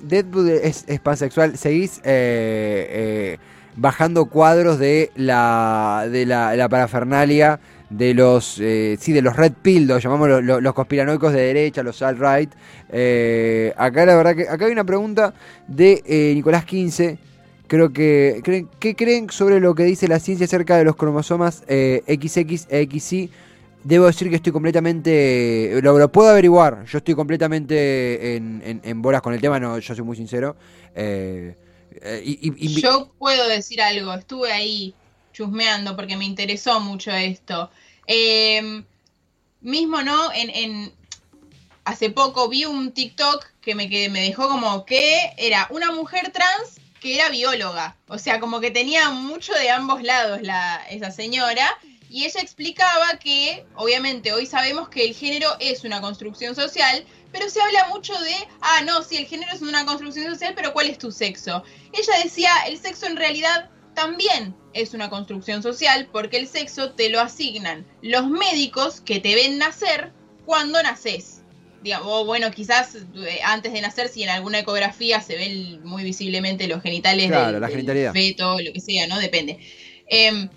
Deadpool 0.00 0.50
es, 0.50 0.84
pansexual, 1.02 1.56
seguís... 1.58 1.98
Eh, 2.04 2.88
eh 2.90 3.38
bajando 3.76 4.26
cuadros 4.26 4.78
de 4.78 5.10
la, 5.14 6.06
de 6.10 6.26
la, 6.26 6.68
parafernalia 6.68 7.60
de 7.90 8.14
los 8.14 8.58
eh, 8.60 8.96
sí 8.98 9.12
de 9.12 9.22
los 9.22 9.36
red 9.36 9.52
pill 9.62 9.86
los 9.86 10.02
llamamos 10.02 10.42
los, 10.42 10.74
conspiranoicos 10.74 11.32
de 11.32 11.40
derecha 11.40 11.82
los 11.82 12.00
alt-right 12.02 12.50
eh, 12.90 13.72
acá 13.76 14.06
la 14.06 14.16
verdad 14.16 14.34
que 14.34 14.48
acá 14.48 14.66
hay 14.66 14.72
una 14.72 14.84
pregunta 14.84 15.34
de 15.68 16.02
eh, 16.06 16.32
Nicolás 16.34 16.64
15 16.64 17.18
creo 17.66 17.92
que 17.92 18.68
¿qué 18.80 18.96
creen 18.96 19.30
sobre 19.30 19.60
lo 19.60 19.74
que 19.74 19.84
dice 19.84 20.08
la 20.08 20.18
ciencia 20.18 20.46
acerca 20.46 20.76
de 20.76 20.84
los 20.84 20.96
cromosomas 20.96 21.64
XX 21.66 22.66
e 22.70 22.88
XY 22.90 23.30
debo 23.84 24.06
decir 24.06 24.30
que 24.30 24.36
estoy 24.36 24.50
completamente. 24.50 25.78
Lo, 25.82 26.10
puedo 26.10 26.30
averiguar. 26.30 26.84
Yo 26.86 26.98
estoy 26.98 27.14
completamente 27.14 28.36
en, 28.36 28.80
en, 28.82 29.02
bolas 29.02 29.20
con 29.20 29.34
el 29.34 29.40
tema, 29.40 29.60
no, 29.60 29.78
yo 29.78 29.94
soy 29.94 30.04
muy 30.04 30.16
sincero. 30.16 30.56
Eh, 30.94 31.54
eh, 32.02 32.80
yo 32.80 33.12
puedo 33.18 33.48
decir 33.48 33.80
algo, 33.80 34.12
estuve 34.14 34.52
ahí 34.52 34.94
chusmeando 35.34 35.94
porque 35.96 36.16
me 36.16 36.24
interesó 36.24 36.80
mucho 36.80 37.10
esto. 37.10 37.70
Em, 38.06 38.84
mismo, 39.60 40.02
¿no? 40.02 40.32
En, 40.32 40.48
en, 40.50 40.94
hace 41.84 42.08
poco 42.08 42.48
vi 42.48 42.64
un 42.64 42.92
TikTok 42.92 43.44
que 43.60 43.74
me, 43.74 43.90
que 43.90 44.08
me 44.08 44.20
dejó 44.22 44.48
como 44.48 44.86
que 44.86 45.34
era 45.36 45.66
una 45.70 45.92
mujer 45.92 46.32
trans 46.32 46.80
que 47.00 47.16
era 47.16 47.28
bióloga. 47.28 47.96
O 48.08 48.18
sea, 48.18 48.40
como 48.40 48.60
que 48.60 48.70
tenía 48.70 49.10
mucho 49.10 49.52
de 49.52 49.70
ambos 49.70 50.02
lados 50.02 50.40
la, 50.40 50.82
esa 50.88 51.10
señora. 51.10 51.76
Y 52.08 52.24
ella 52.24 52.40
explicaba 52.40 53.18
que, 53.18 53.66
obviamente, 53.74 54.32
hoy 54.32 54.46
sabemos 54.46 54.88
que 54.88 55.04
el 55.04 55.14
género 55.14 55.48
es 55.58 55.82
una 55.82 56.00
construcción 56.00 56.54
social, 56.54 57.04
pero 57.32 57.50
se 57.50 57.60
habla 57.60 57.88
mucho 57.88 58.16
de, 58.20 58.34
ah, 58.60 58.82
no, 58.86 59.02
sí, 59.02 59.16
el 59.16 59.26
género 59.26 59.52
es 59.52 59.62
una 59.62 59.84
construcción 59.84 60.30
social, 60.30 60.52
pero 60.54 60.72
¿cuál 60.72 60.86
es 60.86 60.96
tu 60.96 61.10
sexo? 61.10 61.64
Ella 61.92 62.12
decía, 62.22 62.52
el 62.68 62.78
sexo 62.78 63.06
en 63.06 63.16
realidad 63.16 63.68
también 63.94 64.54
es 64.72 64.94
una 64.94 65.08
construcción 65.08 65.62
social 65.62 66.08
porque 66.12 66.36
el 66.36 66.48
sexo 66.48 66.90
te 66.90 67.08
lo 67.08 67.20
asignan 67.20 67.86
los 68.02 68.28
médicos 68.28 69.00
que 69.00 69.20
te 69.20 69.34
ven 69.34 69.58
nacer 69.58 70.12
cuando 70.44 70.82
naces. 70.82 71.42
Digamos, 71.82 72.08
o 72.10 72.24
bueno, 72.24 72.50
quizás 72.50 72.94
eh, 72.94 73.40
antes 73.44 73.72
de 73.72 73.80
nacer, 73.82 74.08
si 74.08 74.22
en 74.22 74.30
alguna 74.30 74.60
ecografía 74.60 75.20
se 75.20 75.36
ven 75.36 75.84
muy 75.84 76.02
visiblemente 76.02 76.66
los 76.66 76.82
genitales 76.82 77.30
del, 77.30 77.60
la 77.60 77.68
feto, 78.12 78.58
lo 78.58 78.72
que 78.72 78.80
sea, 78.80 79.06
¿no? 79.06 79.18
Depende. 79.18 79.58
Em, 80.06 80.48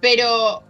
pero 0.00 0.62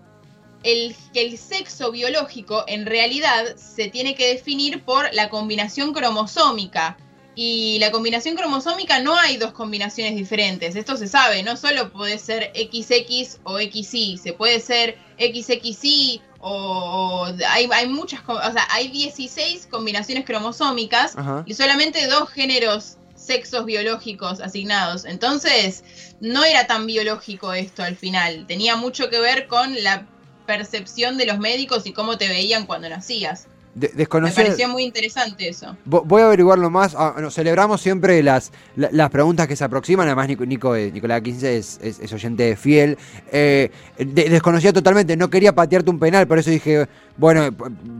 el, 0.62 0.94
el 1.14 1.38
sexo 1.38 1.90
biológico 1.90 2.64
en 2.68 2.86
realidad 2.86 3.56
se 3.56 3.88
tiene 3.88 4.14
que 4.14 4.28
definir 4.28 4.82
por 4.82 5.12
la 5.12 5.28
combinación 5.28 5.92
cromosómica. 5.92 6.96
Y 7.38 7.78
la 7.80 7.90
combinación 7.90 8.34
cromosómica 8.34 8.98
no 9.00 9.14
hay 9.14 9.36
dos 9.36 9.52
combinaciones 9.52 10.16
diferentes, 10.16 10.74
esto 10.74 10.96
se 10.96 11.06
sabe, 11.06 11.42
no 11.42 11.58
solo 11.58 11.92
puede 11.92 12.18
ser 12.18 12.50
XX 12.54 13.40
o 13.44 13.58
XY, 13.58 14.16
se 14.16 14.32
puede 14.32 14.58
ser 14.58 14.96
XXY 15.18 16.22
o, 16.40 17.26
hay, 17.46 17.68
hay, 17.70 17.88
muchas, 17.88 18.22
o 18.26 18.52
sea, 18.52 18.66
hay 18.70 18.88
16 18.88 19.66
combinaciones 19.70 20.24
cromosómicas 20.24 21.14
y 21.44 21.52
solamente 21.52 22.06
dos 22.06 22.30
géneros 22.30 22.96
sexos 23.14 23.64
biológicos 23.66 24.40
asignados. 24.40 25.04
Entonces, 25.04 25.84
no 26.20 26.44
era 26.44 26.66
tan 26.66 26.86
biológico 26.86 27.52
esto 27.52 27.82
al 27.82 27.96
final, 27.96 28.46
tenía 28.46 28.76
mucho 28.76 29.10
que 29.10 29.18
ver 29.18 29.46
con 29.46 29.82
la 29.82 30.06
percepción 30.46 31.18
de 31.18 31.26
los 31.26 31.38
médicos 31.38 31.86
y 31.86 31.92
cómo 31.92 32.16
te 32.16 32.28
veían 32.28 32.64
cuando 32.64 32.88
nacías. 32.88 33.48
Me 33.78 34.06
pareció 34.06 34.70
muy 34.70 34.84
interesante 34.84 35.48
eso. 35.48 35.76
Voy 35.84 36.22
a 36.22 36.26
averiguarlo 36.26 36.70
más. 36.70 36.94
Ah, 36.96 37.14
celebramos 37.30 37.82
siempre 37.82 38.22
las, 38.22 38.50
las 38.74 39.10
preguntas 39.10 39.46
que 39.46 39.54
se 39.54 39.64
aproximan. 39.64 40.06
Además, 40.06 40.28
Nico, 40.28 40.46
Nico 40.46 40.74
eh, 40.74 40.90
Nicolás 40.90 41.20
15 41.20 41.56
es, 41.58 41.78
es, 41.82 42.12
oyente 42.12 42.56
fiel. 42.56 42.96
Eh, 43.30 43.70
desconocía 43.98 44.72
totalmente, 44.72 45.14
no 45.14 45.28
quería 45.28 45.54
patearte 45.54 45.90
un 45.90 45.98
penal, 45.98 46.26
por 46.26 46.38
eso 46.38 46.50
dije, 46.50 46.86
bueno, 47.18 47.50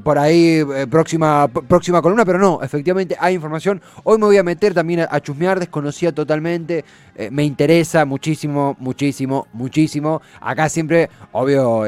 por 0.02 0.18
ahí 0.18 0.64
eh, 0.74 0.86
próxima, 0.88 1.46
próxima 1.48 2.00
columna, 2.00 2.24
pero 2.24 2.38
no, 2.38 2.62
efectivamente 2.62 3.14
hay 3.20 3.34
información. 3.34 3.82
Hoy 4.04 4.16
me 4.16 4.24
voy 4.24 4.38
a 4.38 4.42
meter 4.42 4.72
también 4.72 5.00
a, 5.00 5.20
chusmear, 5.20 5.60
desconocía 5.60 6.10
totalmente. 6.10 6.86
me 7.30 7.44
interesa 7.44 8.06
muchísimo, 8.06 8.76
muchísimo, 8.78 9.46
muchísimo. 9.52 10.22
Acá 10.40 10.70
siempre, 10.70 11.10
obvio 11.32 11.84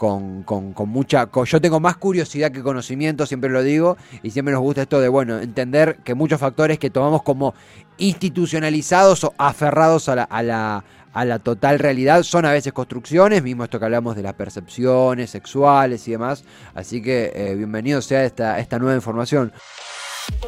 con, 0.00 0.44
con, 0.44 0.88
mucha... 0.88 1.28
yo 1.44 1.60
tengo 1.60 1.78
más 1.78 1.98
curiosidad 1.98 2.50
que 2.50 2.62
conocimiento, 2.62 3.26
siempre 3.26 3.50
lo 3.50 3.62
digo, 3.62 3.98
y 4.22 4.30
siempre 4.30 4.54
nos 4.54 4.62
gusta 4.62 4.80
esto 4.80 4.98
de, 4.98 5.08
bueno, 5.08 5.38
entender 5.40 5.98
que 6.02 6.14
muchos 6.14 6.40
factores 6.40 6.78
que 6.78 6.88
tomamos 6.88 7.22
como 7.22 7.52
institucionalizados 7.98 9.24
o 9.24 9.34
aferrados 9.36 10.08
a 10.08 10.14
la, 10.14 10.22
a 10.22 10.42
la, 10.42 10.84
a 11.12 11.24
la 11.26 11.38
total 11.38 11.78
realidad 11.78 12.22
son 12.22 12.46
a 12.46 12.52
veces 12.52 12.72
construcciones, 12.72 13.42
mismo 13.42 13.64
esto 13.64 13.78
que 13.78 13.84
hablamos 13.84 14.16
de 14.16 14.22
las 14.22 14.32
percepciones 14.32 15.28
sexuales 15.28 16.08
y 16.08 16.12
demás, 16.12 16.44
así 16.74 17.02
que 17.02 17.30
eh, 17.34 17.54
bienvenido 17.54 18.00
sea 18.00 18.24
esta, 18.24 18.58
esta 18.58 18.78
nueva 18.78 18.94
información. 18.94 19.52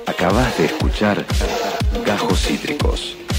Acabas 0.07 0.57
de 0.57 0.65
escuchar 0.65 1.27
Gajos 2.07 2.41
Cítricos. 2.41 3.19